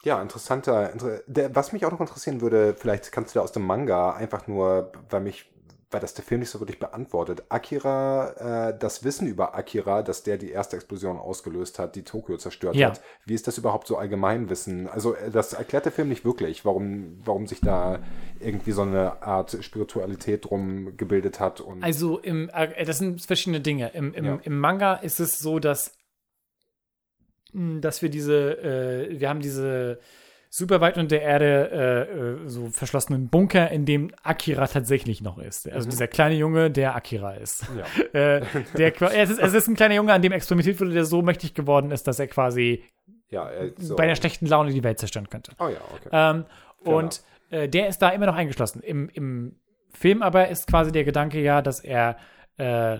[0.05, 0.91] Ja, interessanter.
[0.93, 4.11] Inter der, was mich auch noch interessieren würde, vielleicht kannst du da aus dem Manga
[4.13, 5.51] einfach nur, weil mich,
[5.89, 7.43] weil das der Film nicht so wirklich beantwortet.
[7.49, 12.37] Akira, äh, das Wissen über Akira, dass der die erste Explosion ausgelöst hat, die Tokio
[12.37, 12.89] zerstört Ja.
[12.89, 13.01] hat.
[13.25, 14.87] Wie ist das überhaupt so Allgemeinwissen?
[14.87, 17.97] Also äh, das erklärt der Film nicht wirklich, warum, warum sich da
[18.39, 23.61] irgendwie so eine Art Spiritualität drum gebildet hat und Also im, äh, das sind verschiedene
[23.61, 23.89] Dinge.
[23.95, 24.39] Im, im, Ja.
[24.43, 25.93] im Manga ist es so, dass,
[27.81, 28.57] dass wir diese,
[29.11, 29.99] äh, wir haben diese
[30.49, 35.37] super weit unter der Erde äh, äh, so verschlossenen Bunker, in dem Akira tatsächlich noch
[35.37, 35.69] ist.
[35.69, 37.65] Also dieser kleine Junge, der Akira ist.
[37.77, 37.85] ja.
[38.37, 38.41] äh,
[38.77, 41.53] der, es, ist, es ist ein kleiner Junge, an dem experimentiert wurde, der so mächtig
[41.53, 42.83] geworden ist, dass er quasi
[43.29, 43.95] Ja, äh, so.
[43.95, 45.51] bei einer schlechten Laune die Welt zerstören könnte.
[45.59, 46.09] Oh ja, okay.
[46.11, 46.45] Ähm,
[46.85, 46.99] Genau.
[46.99, 48.81] Und äh, der ist da immer noch eingeschlossen.
[48.81, 49.59] Im, Im
[49.91, 52.17] Film aber ist quasi der Gedanke ja, dass er,
[52.57, 52.99] äh,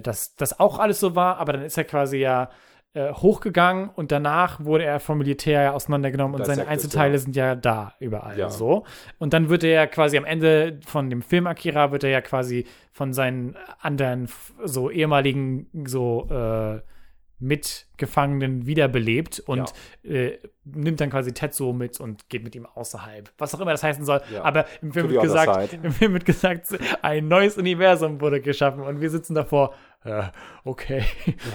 [0.00, 2.50] dass das auch alles so war, aber dann ist er quasi ja
[2.96, 7.18] äh, hochgegangen und danach wurde er vom Militär ja auseinandergenommen und seine Einzelteile ja.
[7.18, 8.48] sind ja da überall Ja.
[8.48, 8.84] so.
[9.18, 12.22] Und dann wird er ja quasi am Ende von dem Film Akira wird er ja
[12.22, 14.30] quasi von seinen anderen
[14.64, 16.80] so ehemaligen so äh,
[17.38, 23.30] Mitgefangenen wiederbelebt und äh, nimmt dann quasi Tetsuo mit und geht mit ihm außerhalb.
[23.36, 24.22] Was auch immer das heißen soll.
[24.32, 24.42] Ja.
[24.42, 26.68] Aber im Film, wird gesagt, im Film wird gesagt,
[27.02, 29.74] ein neues Universum wurde geschaffen und wir sitzen davor.
[30.06, 30.30] Äh,
[30.64, 31.04] okay.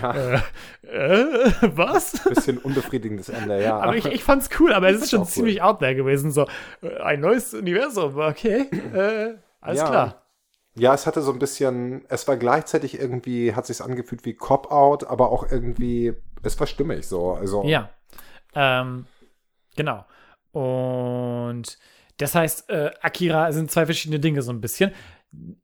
[0.02, 0.42] Ja.
[0.84, 2.22] Äh, äh, was?
[2.28, 3.80] Bisschen unbefriedigendes Ende, ja.
[3.80, 5.32] Aber ich, ich fand's cool, aber es ist schon auch cool.
[5.32, 6.32] ziemlich out there gewesen.
[6.32, 6.48] So,
[6.82, 8.68] äh, ein neues Universum, okay.
[8.94, 9.88] Äh, alles Ja.
[9.88, 10.22] klar.
[10.76, 15.06] Ja, es hatte so ein bisschen, es war gleichzeitig irgendwie, hat sich angefühlt wie Cop-Out,
[15.08, 17.34] aber auch irgendwie, es war stimmig so.
[17.34, 17.90] Also, Ja.
[18.54, 19.06] Ähm,
[19.78, 20.06] genau.
[20.52, 21.78] Und
[22.18, 24.92] das heißt, äh, Akira sind zwei verschiedene Dinge so ein bisschen.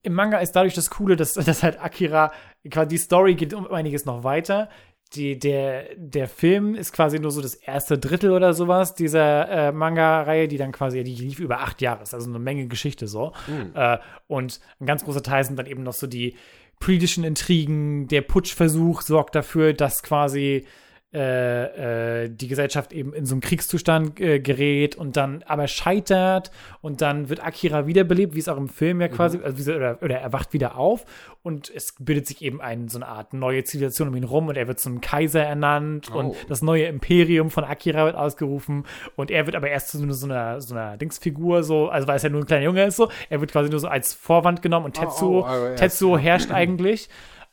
[0.01, 2.31] Im Manga ist dadurch das Coole, dass, dass halt Akira,
[2.69, 4.69] quasi die Story geht um einiges noch weiter.
[5.13, 9.71] Die, der, der Film ist quasi nur so das erste Drittel oder sowas dieser äh,
[9.71, 13.31] Manga-Reihe, die dann quasi, die lief über acht Jahre, ist also eine Menge Geschichte so.
[13.73, 16.35] Äh, und ein ganz großer Teil sind dann eben noch so die
[16.79, 20.65] politischen Intrigen, der Putschversuch sorgt dafür, dass quasi
[21.13, 26.51] äh, äh, die Gesellschaft eben in so einen Kriegszustand äh, gerät und dann aber scheitert
[26.81, 29.73] und dann wird Akira wiederbelebt, wie es auch im Film ja quasi, also wie so-
[29.73, 31.05] oder, oder er wacht wieder auf
[31.43, 34.57] und es bildet sich eben ein, so eine Art neue Zivilisation um ihn rum und
[34.57, 36.17] er wird zum Kaiser ernannt Oh.
[36.19, 38.85] und das neue Imperium von Akira wird ausgerufen
[39.15, 42.23] und er wird aber erst zu so, einer, so einer Dingsfigur so, also weil es
[42.23, 44.85] ja nur ein kleiner Junge ist so, er wird quasi nur so als Vorwand genommen
[44.85, 45.79] und Tetsuo, oh, oh, yes.
[45.79, 47.07] Tetsuo herrscht eigentlich.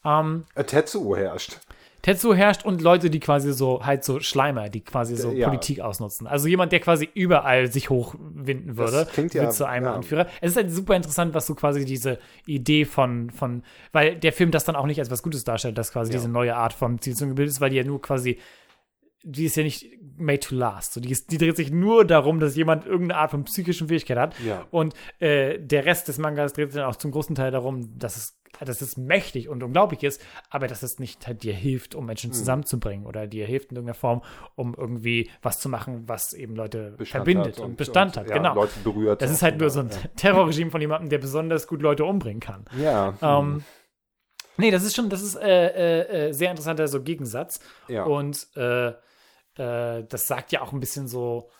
[0.05, 1.61] Ähm, Äh, Tetsuo herrscht.
[2.05, 5.49] Tetsuo herrscht und Leute, die quasi so, halt so Schleimer, die quasi so Ja.
[5.49, 6.27] Politik ausnutzen.
[6.27, 9.95] Also jemand, der quasi überall sich hochwinden würde, klingt ja- wird zu einem ja.
[9.95, 10.27] Anführer.
[10.43, 14.51] Es ist halt super interessant, was so quasi diese Idee von, von, weil der Film
[14.51, 17.31] das dann auch nicht als was Gutes darstellt, dass quasi diese neue Art von Zivilisation
[17.31, 18.39] gebildet ist, weil die ja nur quasi,
[19.25, 20.93] die ist ja nicht made to last.
[20.93, 24.18] So, die, ist, die dreht sich nur darum, dass jemand irgendeine Art von psychischen Fähigkeit
[24.18, 24.35] hat.
[24.41, 24.66] Ja.
[24.70, 28.16] Und äh, der Rest des Mangas dreht sich dann auch zum großen Teil darum, dass
[28.16, 32.05] es, dass es mächtig und unglaublich ist, aber dass es nicht halt dir hilft, um
[32.05, 32.09] Mhm.
[32.09, 34.22] Menschen zusammenzubringen oder dir hilft in irgendeiner Form,
[34.55, 38.29] um irgendwie was zu machen, was eben Leute Bestand verbindet hat und, Bestand hat.
[38.29, 38.55] ja, genau.
[38.55, 39.20] Leute berührt.
[39.22, 42.66] das ist halt nur so ein Terrorregime von jemandem, der besonders gut Leute umbringen kann.
[42.81, 43.14] Ja.
[43.20, 43.64] Ähm,
[44.59, 47.59] nee, das ist schon, das ist äh, äh, äh, sehr interessanter so Gegensatz.
[47.89, 48.05] Ja.
[48.05, 48.93] Und äh,
[49.59, 51.51] äh, das sagt ja auch ein bisschen so.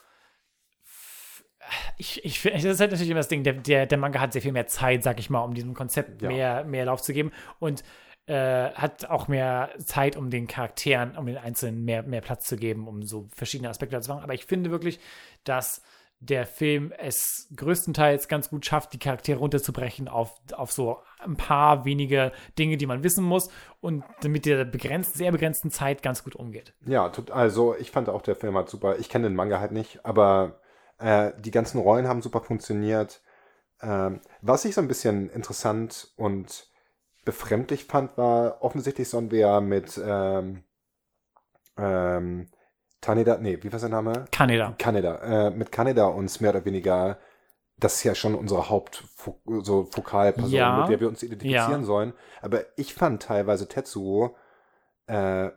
[1.97, 4.33] Ich, ich finde, das ist halt natürlich immer das Ding, der, der, der Manga hat
[4.33, 6.27] sehr viel mehr Zeit, sag ich mal, um diesem Konzept Ja.
[6.29, 7.83] mehr, mehr Lauf zu geben und
[8.27, 12.55] äh, hat auch mehr Zeit, um den Charakteren, um den Einzelnen mehr, mehr Platz zu
[12.55, 14.23] geben, um so verschiedene Aspekte zu machen.
[14.23, 14.99] Aber ich finde wirklich,
[15.43, 15.81] dass
[16.25, 21.85] der Film es größtenteils ganz gut schafft, die Charaktere runterzubrechen auf, auf so ein paar
[21.85, 23.49] wenige Dinge, die man wissen muss
[23.81, 26.73] und mit der begrenzt, sehr begrenzten Zeit ganz gut umgeht.
[26.85, 28.97] Ja, also ich fand auch der Film hat super.
[28.99, 30.59] Ich kenne den Manga halt nicht, aber
[30.97, 33.21] äh, die ganzen Rollen haben super funktioniert.
[33.81, 36.69] Ähm, was ich so ein bisschen interessant und
[37.25, 40.63] befremdlich fand, war offensichtlich sollen wir mit ähm,
[41.77, 42.47] ähm,
[43.05, 44.25] Taneda, nee, wie war sein Name?
[44.31, 44.73] Kaneda.
[44.79, 47.19] Kaneda, äh, mit Kaneda uns mehr oder weniger,
[47.77, 49.03] das ist ja schon unsere Haupt
[49.61, 50.79] so Fokalperson, Ja.
[50.79, 51.83] mit der wir uns identifizieren Ja.
[51.83, 52.13] sollen.
[52.41, 54.35] Aber ich fand teilweise Tetsuo,
[55.05, 55.51] äh,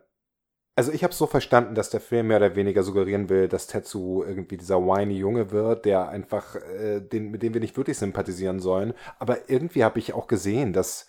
[0.77, 3.67] also ich habe es so verstanden, dass der Film mehr oder weniger suggerieren will, dass
[3.67, 7.97] Tetsuo irgendwie dieser whiny Junge wird, der einfach, äh, den, mit dem wir nicht wirklich
[7.99, 8.93] sympathisieren sollen.
[9.19, 11.09] Aber irgendwie habe ich auch gesehen, dass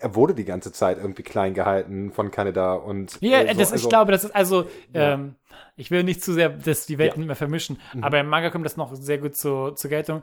[0.00, 3.72] er wurde die ganze Zeit irgendwie klein gehalten von Kanada und Ja, äh, so, das,
[3.72, 5.14] also- ich glaube, das ist also, Ja.
[5.14, 5.34] ähm,
[5.76, 7.24] ich will nicht zu sehr dass die Welten Ja.
[7.24, 7.24] Mhm.
[7.30, 10.22] immer vermischen, aber im Manga kommt das noch sehr gut zu, zur Geltung.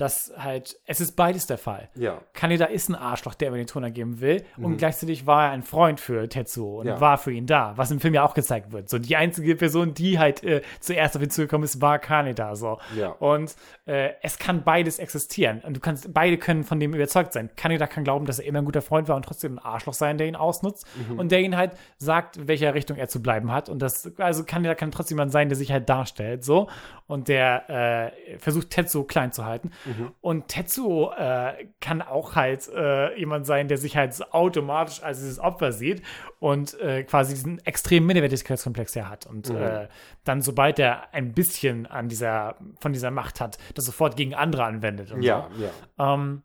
[0.00, 1.88] Dass halt, es ist beides der Fall.
[1.94, 2.20] Ja.
[2.32, 4.44] Kaneda ist ein Arschloch, der mir den Ton geben will.
[4.56, 6.90] Und gleichzeitig war er ein Freund für Tetsuo und Mhm.
[6.90, 7.00] Ja.
[7.00, 8.88] war für ihn da, was im Film ja auch gezeigt wird.
[8.88, 12.54] So die einzige Person, die halt äh, zuerst auf ihn zugekommen ist, war Kaneda.
[12.56, 12.78] So.
[12.96, 13.08] Ja.
[13.10, 13.54] Und
[13.86, 15.60] äh, es kann beides existieren.
[15.60, 17.50] Und du kannst, beide können von dem überzeugt sein.
[17.56, 20.18] Kaneda kann glauben, dass er immer ein guter Freund war und trotzdem ein Arschloch sein,
[20.18, 20.86] der ihn ausnutzt.
[21.10, 21.18] Mhm.
[21.18, 23.68] Und der ihn halt sagt, in welcher Richtung er zu bleiben hat.
[23.68, 26.44] Und das, also Kaneda kann trotzdem jemand sein, der sich halt darstellt.
[26.44, 26.68] So.
[27.06, 29.70] Und der äh, versucht, Tetsuo klein zu halten.
[29.84, 29.89] Mhm.
[30.20, 35.38] Und Tetsuo äh, kann auch halt äh, jemand sein, der sich halt automatisch als dieses
[35.38, 36.02] Opfer sieht
[36.38, 39.26] und äh, quasi diesen extremen Minderwertigkeitskomplex er hat.
[39.26, 39.56] Und Mhm.
[39.56, 39.88] äh,
[40.24, 44.64] dann, sobald er ein bisschen an dieser, von dieser Macht hat, das sofort gegen andere
[44.64, 45.12] anwendet.
[45.20, 45.62] Ja, so.
[45.62, 46.14] ja.
[46.14, 46.42] Ähm,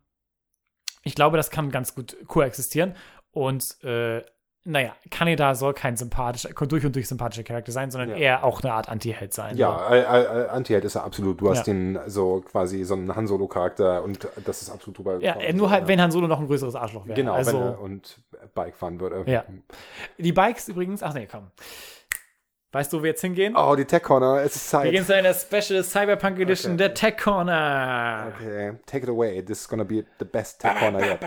[1.02, 2.94] ich glaube, das kann ganz gut koexistieren.
[3.30, 4.24] Und äh,
[4.68, 8.16] naja, Kaneda soll kein sympathischer, durch und durch sympathischer Charakter sein, sondern Ja.
[8.16, 9.56] eher auch eine Art Anti-Held sein.
[9.56, 11.40] Ja, äh, äh, Anti-Held ist er absolut.
[11.40, 11.72] Du hast Ja.
[11.72, 15.70] den so quasi so einen Han Solo-Charakter und das ist absolut drüber Ja, äh, nur
[15.70, 15.88] halt, ja.
[15.88, 17.14] wenn Han Solo noch ein größeres Arschloch wäre.
[17.14, 18.18] Genau, also, wenn er und
[18.54, 19.22] Bike fahren würde.
[19.30, 19.44] Ja.
[20.18, 21.46] Die Bikes übrigens, ach nee, komm.
[22.76, 23.56] Weißt du, wo wir jetzt hingehen?
[23.56, 24.90] Oh, die Tech Corner, es ist Wir Zeit.
[24.92, 26.76] gehen zu einer Special Cyberpunk Edition Okay.
[26.76, 28.30] der Tech Corner.
[28.36, 29.42] Okay, take it away.
[29.42, 31.20] This is gonna be the best Tech Corner yet.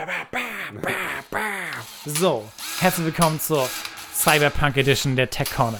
[2.05, 2.43] So,
[2.79, 3.67] herzlich willkommen zur
[4.13, 5.79] Cyberpunk Edition der Tech Corner.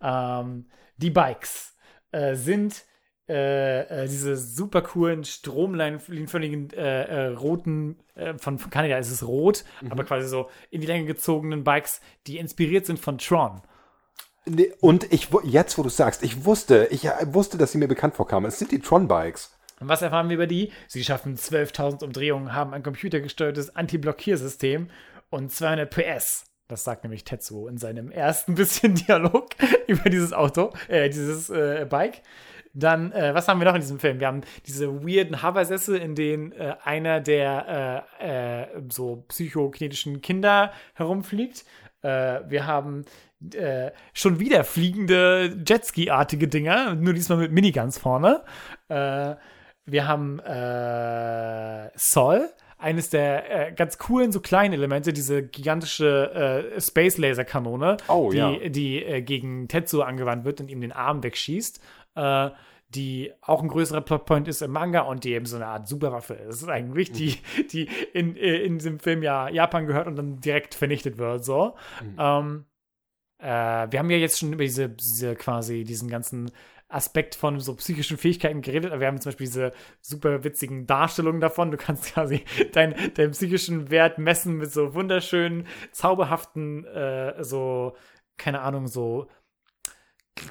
[0.00, 1.74] Ähm, die Bikes
[2.12, 2.84] äh, sind
[3.28, 9.26] äh, äh, diese super coolen, stromlinienförmigen, äh, äh, roten, äh, von, von Kanada ist es
[9.26, 13.60] rot, aber quasi so in die Länge gezogenen Bikes, die inspiriert sind von Tron.
[14.46, 17.88] Nee, Und ich, jetzt wo du sagst, ich wusste, ich äh, wusste, dass sie mir
[17.88, 18.48] bekannt vorkamen.
[18.48, 19.56] Es sind die Tron-Bikes.
[19.80, 20.72] Und was erfahren wir über die?
[20.88, 24.88] Sie schaffen 12.000 Umdrehungen, haben ein computergesteuertes Anti-Blockiersystem
[25.30, 26.44] und 200 PS.
[26.68, 29.50] Das sagt nämlich Tetsuo in seinem ersten bisschen Dialog
[29.86, 32.22] über dieses Auto, äh, dieses äh, Bike.
[32.72, 34.20] Dann, äh, was haben wir noch in diesem Film?
[34.20, 40.72] Wir haben diese weirden Hoversessel, in denen äh, einer der äh, äh, so psychokinetischen Kinder
[40.94, 41.64] herumfliegt.
[42.02, 43.04] Äh, wir haben
[43.54, 48.42] äh, schon wieder fliegende Jetski-artige Dinger, nur diesmal mit Miniguns vorne.
[48.88, 49.34] Äh,
[49.86, 52.48] wir haben äh, Sol,
[52.78, 58.68] eines der äh, ganz coolen, so kleinen Elemente, diese gigantische äh, Space-Laser-Kanone, Oh, die, ja.
[58.68, 61.80] die gegen Tetsuo angewandt wird und ihm den Arm wegschießt.
[62.94, 66.34] Die auch ein größerer Plotpoint ist im Manga und die eben so eine Art Superwaffe
[66.34, 66.48] ist.
[66.48, 67.38] Das ist eigentlich die,
[67.72, 71.44] die in, äh, in diesem Film ja Japan gehört und dann direkt vernichtet wird.
[71.44, 71.76] So.
[72.18, 72.64] Ähm,
[73.38, 73.44] äh,
[73.90, 76.50] wir haben ja jetzt schon über diese, diese quasi diesen ganzen
[76.90, 78.98] Aspekt von so psychischen Fähigkeiten geredet.
[78.98, 81.70] Wir haben zum Beispiel diese super witzigen Darstellungen davon.
[81.70, 87.94] Du kannst quasi deinen deinen psychischen Wert messen mit so wunderschönen, zauberhaften, äh, so,
[88.36, 89.28] keine Ahnung, so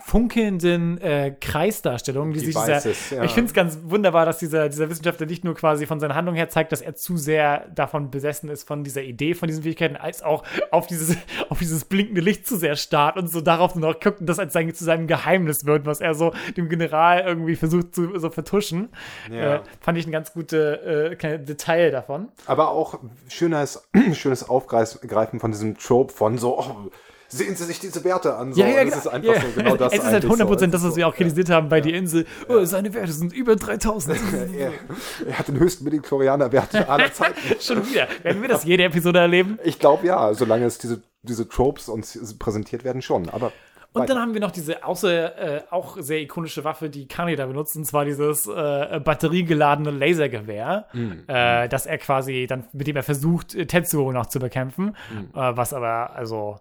[0.05, 3.23] funkelnden äh, Kreisdarstellungen, die sich dieser, Devices, ja.
[3.23, 6.35] ich finde es ganz wunderbar, dass dieser, dieser Wissenschaftler nicht nur quasi von seiner Handlung
[6.35, 9.95] her zeigt, dass er zu sehr davon besessen ist, von dieser Idee, von diesen Fähigkeiten,
[9.95, 11.15] als auch auf dieses,
[11.49, 14.39] auf dieses blinkende Licht zu sehr starrt und so darauf nur noch guckt und das
[14.39, 18.29] als sein, zu seinem Geheimnis wird, was er so dem General irgendwie versucht zu so
[18.29, 18.89] vertuschen.
[19.31, 19.55] Ja.
[19.55, 22.29] Äh, fand ich ein ganz gutes äh, Detail davon.
[22.45, 26.91] Aber auch schönes, schönes Aufgreifen von diesem Trope von so, oh,
[27.29, 28.53] sehen Sie sich diese Werte an.
[28.53, 28.61] So.
[28.61, 29.41] Das ist einfach Ja.
[29.41, 29.93] so genau das.
[29.93, 30.65] Es ist halt eigentlich 100% so.
[30.67, 32.25] das, was wir auch kritisiert haben bei Die Insel.
[32.49, 34.19] Oh, seine Werte sind über 3000.
[34.57, 34.71] Er,
[35.27, 37.39] er hat den höchsten Midichlorianer-Wert aller Zeiten.
[37.61, 38.07] Schon wieder.
[38.23, 39.57] Werden wir das jede Episode erleben?
[39.63, 43.29] Ich glaube ja, solange es diese, diese Tropes uns präsentiert werden, schon.
[43.29, 43.51] Aber
[43.93, 47.75] Und dann haben wir noch diese außer, äh, auch sehr ikonische Waffe, die Kaneda benutzt,
[47.75, 50.87] und zwar dieses äh, batteriegeladene Lasergewehr,
[51.27, 54.95] äh, das er quasi dann, mit dem er versucht, Tetsuo noch zu bekämpfen.
[55.33, 56.59] Äh, was aber, also,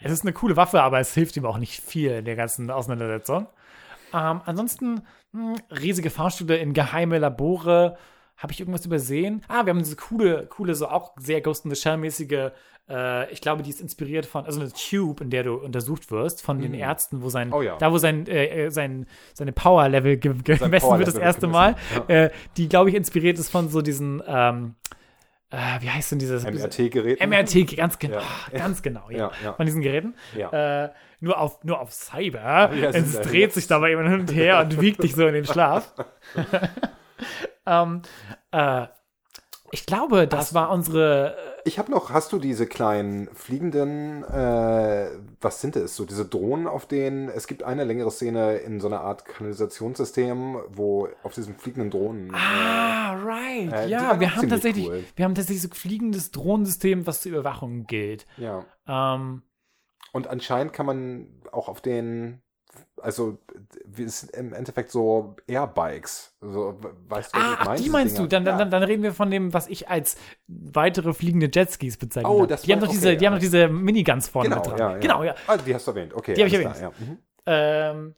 [0.00, 2.70] es ist eine coole Waffe, aber es hilft ihm auch nicht viel in der ganzen
[2.70, 3.46] Auseinandersetzung.
[4.14, 7.96] Ähm, ansonsten mh, riesige Fahrstühle in geheime Labore.
[8.36, 9.42] Habe ich irgendwas übersehen?
[9.48, 12.50] Ah, wir haben diese coole, coole, so auch sehr Ghost in the Shell-mäßige,
[12.88, 16.42] äh, ich glaube, die ist inspiriert von, also eine Tube, in der du untersucht wirst,
[16.42, 17.76] von den Ärzten, wo sein, Oh ja.
[17.78, 21.46] da wo sein, äh, äh, sein seine Power-Level ge gemessen wird Power-Level das wird erste
[21.46, 24.74] Mal, gemessen, äh, die, glaube ich, inspiriert ist von so diesen, ähm,
[25.50, 26.44] äh, wie heißt denn dieses?
[26.44, 27.20] MRT-Gerät.
[27.26, 28.58] MRT, ganz genau, Ja.
[28.58, 30.14] ganz genau, ja, Ja, von diesen Geräten.
[30.34, 30.88] Äh,
[31.20, 32.70] nur auf, nur auf Cyber.
[32.92, 35.94] Es dreht sich dabei immer hin und her und wiegt dich so in den Schlaf.
[37.66, 38.02] ähm,
[38.52, 38.86] äh,
[39.70, 41.36] ich glaube, das war unsere.
[41.66, 45.08] Ich habe noch, hast du diese kleinen fliegenden, äh,
[45.40, 48.86] was sind es, so diese Drohnen, auf denen, es gibt eine längere Szene in so
[48.86, 53.72] einer Art Kanalisationssystem, wo auf diesen fliegenden Drohnen, Ah, right.
[53.72, 55.04] Äh, ja, wir haben tatsächlich, cool.
[55.16, 58.26] wir haben tatsächlich so fliegendes Drohnensystem, was zur Überwachung gilt.
[58.36, 58.64] ja.
[58.86, 59.42] Ähm,
[60.12, 62.42] Und anscheinend kann man auch auf den,
[63.06, 63.38] also
[63.84, 66.36] wir sind im Endeffekt so Airbikes.
[66.40, 66.78] So,
[67.08, 68.26] weißt du, Ah, ich ach, die meinst du?
[68.26, 68.28] Dinger?
[68.28, 68.58] Dann, dann, Ja.
[68.58, 70.16] dann, dann reden wir von dem, was ich als
[70.48, 72.28] weitere fliegende Jetskis bezeichne.
[72.28, 73.38] Oh, das die haben doch diese, okay, die haben ja.
[73.38, 74.78] doch diese Miniguns vorne Genau, dran.
[74.78, 74.98] ja, ja.
[74.98, 75.34] Genau, ja.
[75.46, 76.34] Ah, die hast du erwähnt, okay.
[76.34, 77.06] Die hab ich alles klar, ja.
[77.06, 77.18] Mhm.
[77.46, 78.14] Ähm,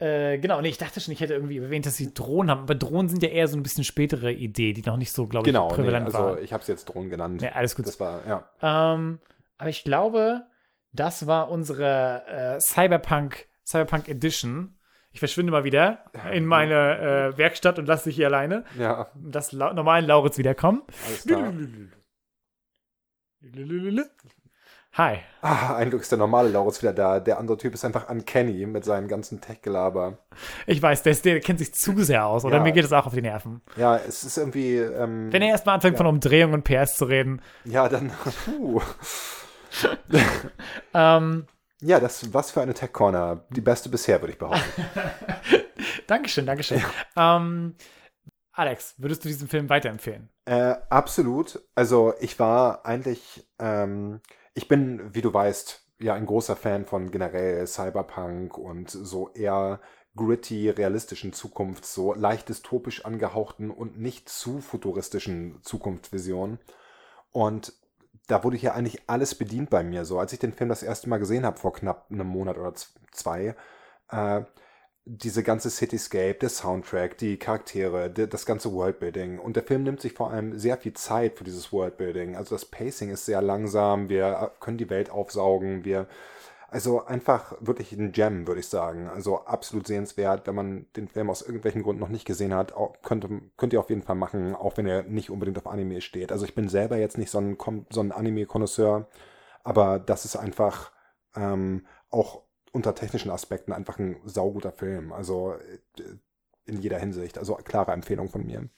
[0.00, 2.76] äh, genau, nee, ich dachte schon, ich hätte irgendwie erwähnt, dass sie Drohnen haben, aber
[2.76, 5.52] Drohnen sind ja eher so ein bisschen spätere Idee, die noch nicht so, glaube ich,
[5.52, 6.40] Genau, nee, prävalent also war.
[6.40, 7.42] ich habe es jetzt Drohnen genannt.
[7.42, 7.86] Ja, alles gut.
[7.88, 8.48] Das war, ja.
[8.94, 9.18] Ähm,
[9.58, 10.42] aber ich glaube,
[10.92, 14.78] das war unsere äh, Cyberpunk, Cyberpunk Edition.
[15.12, 18.64] Ich verschwinde mal wieder in meine äh, Werkstatt und lasse dich hier alleine.
[18.78, 20.82] Ja, Das la normalen Lauritz wiederkommen.
[21.06, 21.52] alles klar.
[24.94, 25.18] Hi.
[25.42, 27.20] Ah, ein Glück ist der normale Laurus wieder da.
[27.20, 30.18] Der andere Typ ist einfach uncanny mit seinem ganzen Tech-Gelaber.
[30.66, 32.56] Ich weiß, der, ist, der kennt sich zu sehr aus, oder?
[32.56, 32.62] Ja.
[32.62, 33.60] Mir geht es auch auf die Nerven.
[33.76, 34.76] Ja, es ist irgendwie.
[34.78, 35.98] Ähm, Wenn er erstmal anfängt, Ja.
[35.98, 37.42] von Umdrehung und PS zu reden.
[37.64, 38.10] ja, dann.
[38.44, 38.80] Puh.
[40.94, 41.46] Ähm,
[41.80, 43.44] Ja, das was für eine Tech Corner.
[43.50, 44.84] Die beste bisher, würde ich behaupten.
[46.06, 46.82] Dankeschön, Dankeschön.
[47.16, 47.76] Ähm,
[48.52, 50.28] Alex, würdest du diesen Film weiterempfehlen?
[50.44, 51.62] Äh, absolut.
[51.74, 54.20] Also ich war eigentlich, ähm,
[54.54, 59.80] ich bin, wie du weißt, ja ein großer Fan von generell Cyberpunk und so eher
[60.16, 66.58] gritty, realistischen Zukunft, so leicht dystopisch angehauchten und nicht zu futuristischen Zukunftsvisionen.
[67.30, 67.72] Und
[68.28, 70.04] da wurde hier eigentlich alles bedient bei mir.
[70.04, 72.74] So, als ich den Film das erste Mal gesehen habe, vor knapp einem Monat oder
[73.10, 73.56] zwei,
[74.10, 74.42] äh,
[75.04, 79.38] diese ganze Cityscape, der Soundtrack, die Charaktere, die, das ganze Worldbuilding.
[79.38, 82.36] Und der Film nimmt sich vor allem sehr viel Zeit für dieses Worldbuilding.
[82.36, 86.06] Also das Pacing ist sehr langsam, wir äh, können die Welt aufsaugen, wir.
[86.70, 89.08] Also einfach wirklich ein Gem, würde ich sagen.
[89.08, 90.46] Also absolut sehenswert.
[90.46, 93.80] Wenn man den Film aus irgendwelchen Gründen noch nicht gesehen hat, auch, könnte, könnt ihr
[93.80, 96.30] auf jeden Fall machen, auch wenn er nicht unbedingt auf Anime steht.
[96.30, 97.56] Also ich bin selber jetzt nicht so ein,
[97.88, 99.08] so ein Anime-Konnoisseur,
[99.64, 100.92] aber das ist einfach
[101.34, 102.42] ähm, auch
[102.72, 105.12] unter technischen Aspekten einfach ein sauguter Film.
[105.14, 106.02] Also äh,
[106.66, 107.38] in jeder Hinsicht.
[107.38, 108.68] Also klare Empfehlung von mir.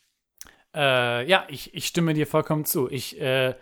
[0.75, 2.89] Äh, ja, ich, ich stimme dir vollkommen zu.
[2.89, 3.55] Ich äh,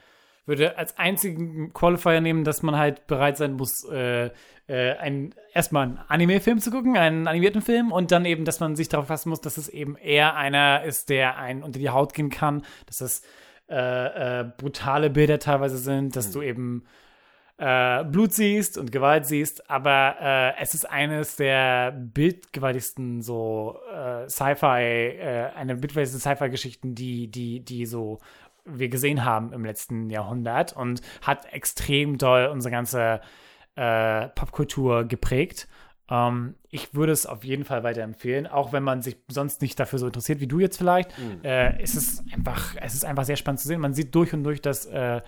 [0.49, 4.31] würde als einzigen Qualifier nehmen, dass man halt bereit sein muss, äh,
[4.67, 8.75] äh, ein, erstmal einen Anime-Film zu gucken, einen animierten Film, und dann eben, dass man
[8.75, 12.15] sich darauf fassen muss, dass es eben eher einer ist, der einen unter die Haut
[12.15, 13.23] gehen kann, dass es
[13.71, 16.85] äh, äh, brutale Bilder teilweise sind, dass du eben
[17.59, 23.79] äh, Blut siehst und Gewalt siehst, aber äh, es ist eines der bildgewaltigsten so
[24.29, 25.21] Sci-Fi,
[25.55, 28.21] eine bildgewaltigsten Sci-Fi-Geschichten, die, die, die so
[28.69, 33.21] wir gesehen haben im letzten Jahrhundert und hat extrem doll unsere ganze
[33.77, 35.69] äh, Popkultur geprägt.
[36.11, 39.99] Ähm, ich würde es auf jeden Fall weiterempfehlen, auch wenn man sich sonst nicht dafür
[39.99, 41.11] so interessiert wie du jetzt vielleicht.
[41.45, 43.81] Äh, es ist einfach, es ist einfach sehr spannend zu sehen.
[43.81, 45.21] Man sieht durch und durch, dass äh,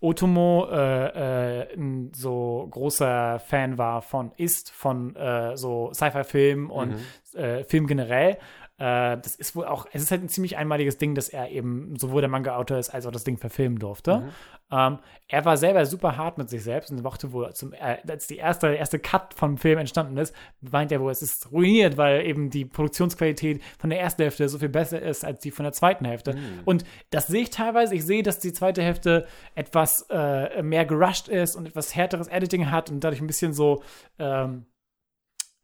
[0.00, 6.96] Otomo äh, äh, ein so großer Fan war von, ist von äh, so Sci-Fi-Filmen und
[7.34, 8.36] äh, Film generell.
[8.82, 11.94] Äh, das ist wohl auch, es ist halt ein ziemlich einmaliges Ding, dass er eben
[11.96, 14.24] sowohl der Manga-Autor ist, als auch das Ding verfilmen durfte.
[14.72, 18.26] Ähm, er war selber super hart mit sich selbst und mochte wohl, zum, äh, als
[18.26, 21.96] die erste, der erste Cut vom Film entstanden ist, meint er wohl, es ist ruiniert,
[21.96, 25.62] weil eben die Produktionsqualität von der ersten Hälfte so viel besser ist als die von
[25.62, 26.36] der zweiten Hälfte.
[26.64, 27.94] Und das sehe ich teilweise.
[27.94, 32.72] Ich sehe, dass die zweite Hälfte etwas äh, mehr gerusht ist und etwas härteres Editing
[32.72, 33.84] hat und dadurch ein bisschen so
[34.18, 34.66] ähm,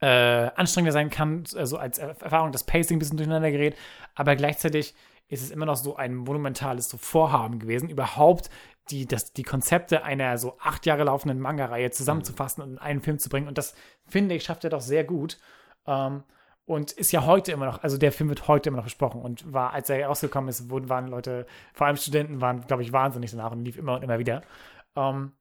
[0.01, 0.07] äh,
[0.55, 3.77] anstrengender sein kann, also als Erfahrung, das Pacing ein bisschen durcheinander gerät,
[4.15, 4.95] aber gleichzeitig
[5.29, 8.51] ist es immer noch so ein monumentales so Vorhaben gewesen, überhaupt
[8.91, 13.19] die, das, die Konzepte einer so acht Jahre laufenden Manga-Reihe zusammenzufassen und in einen Film
[13.19, 13.49] zu bringen.
[13.49, 13.75] Und das,
[14.07, 15.39] finde ich, schafft er doch sehr gut.
[15.87, 16.23] Ähm,
[16.65, 19.53] und ist ja heute immer noch, also der Film wird heute immer noch besprochen und
[19.53, 23.31] war, als er rausgekommen ist, wurden, waren Leute, vor allem Studenten, waren, glaube ich, wahnsinnig
[23.31, 24.43] danach und lief immer und immer wieder.
[24.95, 25.33] Ähm,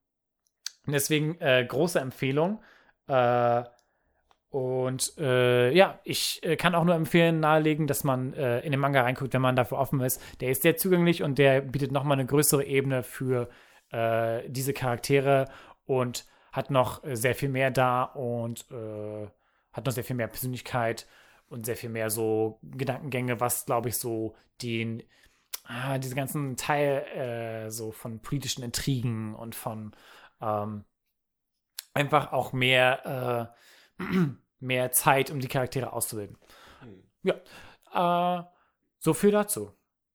[0.86, 2.62] deswegen äh, große Empfehlung.
[3.08, 3.64] Äh,
[4.50, 8.80] und äh, ja, ich äh, kann auch nur empfehlen, nahelegen, dass man äh, in den
[8.80, 10.22] Manga reinguckt, wenn man dafür offen ist.
[10.40, 13.50] Der ist sehr zugänglich und der bietet nochmal eine größere Ebene für
[13.90, 15.50] äh, diese Charaktere
[15.84, 19.26] und hat noch äh, sehr viel mehr da und äh,
[19.72, 21.06] hat noch sehr viel mehr Persönlichkeit
[21.50, 25.02] und sehr viel mehr so Gedankengänge, was, glaube ich, so den,
[25.64, 29.94] ah, diese ganzen Teil so von politischen Intrigen und von
[30.42, 30.84] ähm,
[31.94, 33.54] einfach auch mehr
[34.60, 36.36] mehr Zeit, um die Charaktere auszubilden.
[37.22, 37.34] Ja,
[38.40, 38.44] äh,
[38.98, 39.72] so viel dazu.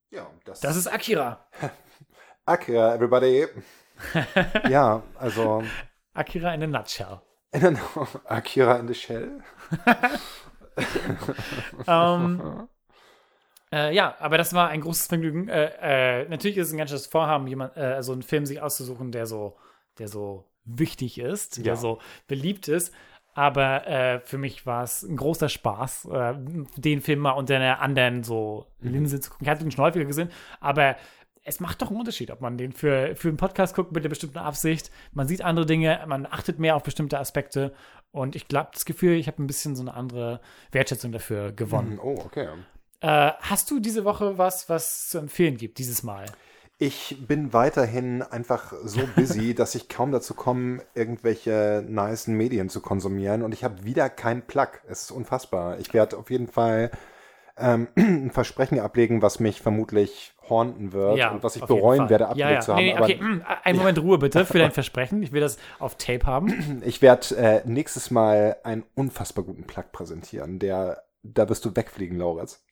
[0.09, 1.45] Ja, das, Das ist Akira.
[2.45, 3.47] Akira, everybody.
[4.69, 5.63] ja, also
[6.13, 7.21] Akira in a nutshell.
[8.25, 9.41] Akira in the Shell.
[11.87, 12.67] ähm,
[13.71, 15.47] äh, ja, aber das war ein großes Vergnügen.
[15.49, 18.61] Äh, äh, natürlich ist es ein ganz schönes Vorhaben, jemand, äh, so einen Film sich
[18.61, 19.57] auszusuchen, der so,
[19.99, 21.75] der so wichtig ist, der Ja.
[21.75, 22.93] so beliebt ist.
[23.35, 26.33] Aber äh, für mich war es ein großer Spaß, äh,
[26.77, 29.45] den Film mal unter einer anderen so Linse zu gucken.
[29.45, 30.29] Ich hatte ihn schon häufiger gesehen,
[30.59, 30.95] aber
[31.43, 34.09] es macht doch einen Unterschied, ob man den für, für einen Podcast guckt mit einer
[34.09, 34.91] bestimmten Absicht.
[35.11, 37.73] Man sieht andere Dinge, man achtet mehr auf bestimmte Aspekte.
[38.11, 40.39] Und ich glaube, das Gefühl, ich habe ein bisschen so eine andere
[40.71, 41.99] Wertschätzung dafür gewonnen.
[42.01, 42.47] Oh, okay.
[43.01, 46.25] Äh, hast du diese Woche was, was zu empfehlen gibt, dieses Mal?
[46.79, 52.81] Ich bin weiterhin einfach so busy, dass ich kaum dazu komme, irgendwelche nice Medien zu
[52.81, 53.43] konsumieren.
[53.43, 54.67] Und ich habe wieder keinen Plug.
[54.87, 55.79] Es ist unfassbar.
[55.79, 56.91] Ich werde auf jeden Fall
[57.57, 62.25] ähm, ein Versprechen ablegen, was mich vermutlich haunten wird Ja, und was ich bereuen werde,
[62.25, 62.59] ja, abgelegt ja.
[62.59, 62.83] zu haben.
[62.83, 65.23] Nee, nee, okay, mm, einen Moment Ruhe bitte für dein Versprechen.
[65.23, 66.81] Ich will das auf Tape haben.
[66.85, 70.59] ich werde äh, nächstes Mal einen unfassbar guten Plug präsentieren.
[70.59, 72.63] Der, da wirst du wegfliegen, Lauritz.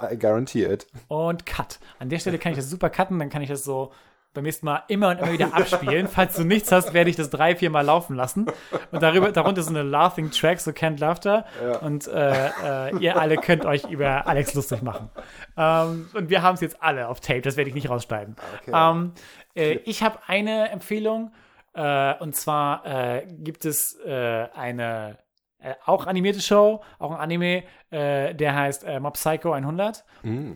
[0.00, 0.86] I guarantee it.
[1.08, 1.78] Und Cut.
[1.98, 3.92] An der Stelle kann ich das super cutten, dann kann ich das so
[4.32, 6.06] beim nächsten Mal immer und immer wieder abspielen.
[6.06, 8.46] Falls du nichts hast, werde ich das drei, vier Mal laufen lassen.
[8.92, 11.44] Und darüber, darunter so eine Laughing Track, so Can't Laughter.
[11.80, 15.10] Und äh, äh, ihr alle könnt euch über Alex lustig machen.
[15.56, 18.36] Ähm, und wir haben es jetzt alle auf Tape, das werde ich nicht rausschneiden.
[18.60, 18.72] Okay.
[18.72, 19.12] Ähm,
[19.54, 21.32] äh, ich habe eine Empfehlung.
[21.72, 25.18] Äh, und zwar äh, gibt es äh, eine
[25.62, 30.04] äh, auch animierte Show, auch ein Anime, äh, der heißt äh, Mob Psycho 100.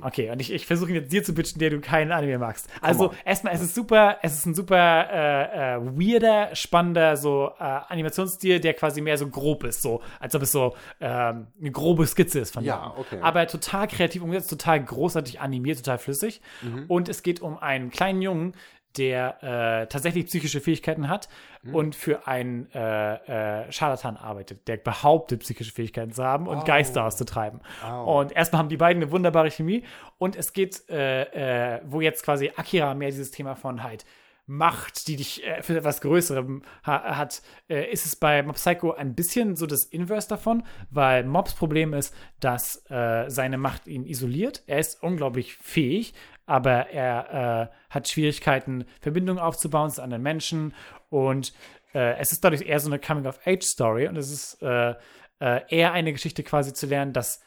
[0.02, 2.68] Okay, und ich, ich versuche ihn jetzt dir zu pitchen, der du keinen Anime magst.
[2.80, 4.76] Also erstmal, es ist super, es ist ein super
[5.10, 10.34] äh, äh, weirder, spannender so äh, Animationsstil, der quasi mehr so grob ist, so als
[10.34, 13.00] ob es so ähm, eine grobe Skizze ist von Ja, jemandem.
[13.00, 13.18] okay.
[13.22, 16.40] Aber total kreativ umgesetzt, total großartig animiert, total flüssig.
[16.62, 16.84] Mhm.
[16.88, 18.52] Und es geht um einen kleinen Jungen,
[18.96, 21.28] der äh, tatsächlich psychische Fähigkeiten hat
[21.64, 21.74] Mhm.
[21.74, 27.04] und für einen äh, äh, Scharlatan arbeitet, der behauptet, psychische Fähigkeiten zu haben und Geister
[27.04, 27.60] auszutreiben.
[28.04, 29.82] Und erstmal haben die beiden eine wunderbare Chemie
[30.18, 34.04] und es geht, äh, äh, wo jetzt quasi Akira mehr dieses Thema von halt
[34.46, 39.14] Macht, die dich äh, für etwas Größerem ha hat, ist es bei Mob Psycho ein
[39.14, 44.62] bisschen so das Inverse davon, weil Mobs Problem ist, dass seine Macht ihn isoliert.
[44.66, 46.12] Er ist unglaublich fähig,
[46.46, 50.74] aber er äh, hat Schwierigkeiten, Verbindungen aufzubauen zu anderen Menschen
[51.10, 51.52] und
[51.94, 54.94] äh, es ist dadurch eher so eine Coming-of-Age-Story und es ist äh,
[55.40, 57.40] äh, eher eine Geschichte quasi zu lernen, dass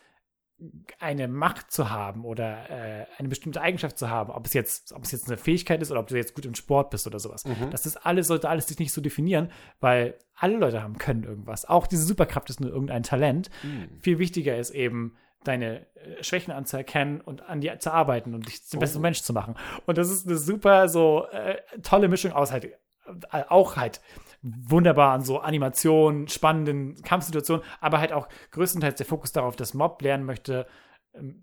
[0.99, 5.03] eine Macht zu haben oder äh, eine bestimmte Eigenschaft zu haben, ob es jetzt, ob
[5.03, 7.43] es jetzt eine Fähigkeit ist oder ob du jetzt gut im Sport bist oder sowas.
[7.69, 11.65] Das ist alles, sollte alles sich nicht so definieren, weil alle Leute haben können irgendwas.
[11.65, 13.51] Auch diese Superkraft ist nur irgendein Talent.
[13.99, 15.15] Viel wichtiger ist eben,
[15.47, 19.33] deine äh, Schwächen anzuerkennen und an dir zu arbeiten und dich zum besseren Mensch zu
[19.33, 19.55] machen.
[19.85, 24.01] Und das ist eine super so äh, tolle Mischung aus halt äh, auch halt
[24.41, 30.01] wunderbar an so Animationen, spannenden Kampfsituationen, aber halt auch größtenteils der Fokus darauf, dass Mob
[30.01, 30.67] lernen möchte,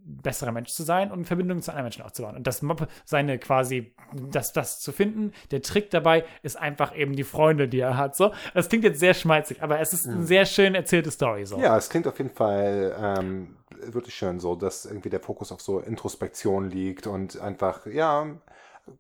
[0.05, 2.37] besserer Mensch zu sein und Verbindungen zu anderen Menschen aufzubauen.
[2.37, 3.95] Und das Mob seine quasi,
[4.31, 8.17] das, das zu finden, der Trick dabei ist einfach eben die Freunde, die er hat.
[8.17, 11.47] So, das klingt jetzt sehr schmalzig, aber es ist eine sehr schön erzählte Story.
[11.47, 11.59] So.
[11.59, 13.57] Ja, es klingt auf jeden Fall ähm,
[13.93, 18.27] wirklich schön so, dass irgendwie der Fokus auf so Introspektion liegt und einfach, ja,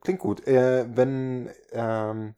[0.02, 0.46] klingt gut.
[0.46, 2.34] Äh, wenn ähm,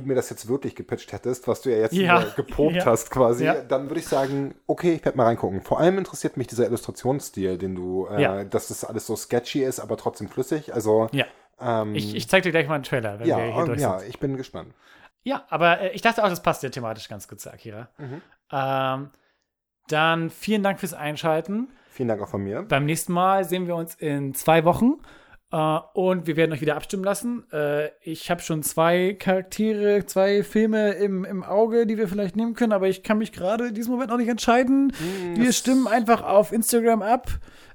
[0.00, 2.24] du mir das jetzt wirklich gepitcht hättest, was du ja jetzt Ja.
[2.36, 2.84] geprobt Ja.
[2.86, 3.62] hast quasi, Ja.
[3.62, 5.60] dann würde ich sagen, okay, ich werde mal reingucken.
[5.62, 8.44] Vor allem interessiert mich dieser Illustrationsstil, den du, äh, Ja.
[8.44, 10.72] dass das alles so sketchy ist, aber trotzdem flüssig.
[10.74, 11.24] Also, Ja.
[11.60, 13.98] ähm, Ich, ich zeig dir gleich mal einen Trailer, wenn ja, wir hier durch ja,
[13.98, 14.08] sind.
[14.10, 14.72] ich bin gespannt.
[15.24, 17.88] Ja, aber äh, ich dachte auch, das passt ja thematisch ganz gut zu Akira.
[18.52, 19.10] Ähm,
[19.88, 21.68] dann vielen Dank fürs Einschalten.
[21.90, 22.62] Vielen Dank auch von mir.
[22.62, 24.94] Beim nächsten Mal sehen wir uns in zwei Wochen.
[25.52, 27.50] Äh, und wir werden euch wieder abstimmen lassen.
[27.52, 32.54] Äh, ich habe schon zwei Charaktere, zwei Filme im, im Auge, die wir vielleicht nehmen
[32.54, 34.92] können, aber ich kann mich gerade in diesem Moment noch nicht entscheiden.
[35.34, 37.28] wir stimmen einfach auf Instagram ab.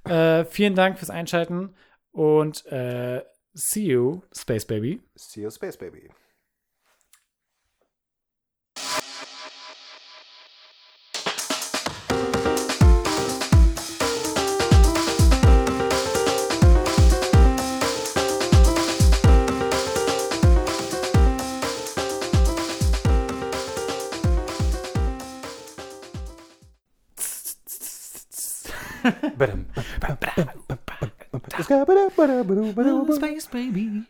[0.04, 1.76] Äh, vielen Dank fürs Einschalten
[2.12, 2.64] und
[3.54, 5.02] see you, Space Baby.
[5.16, 6.10] See you, Space Baby.
[33.16, 34.04] Space Baby.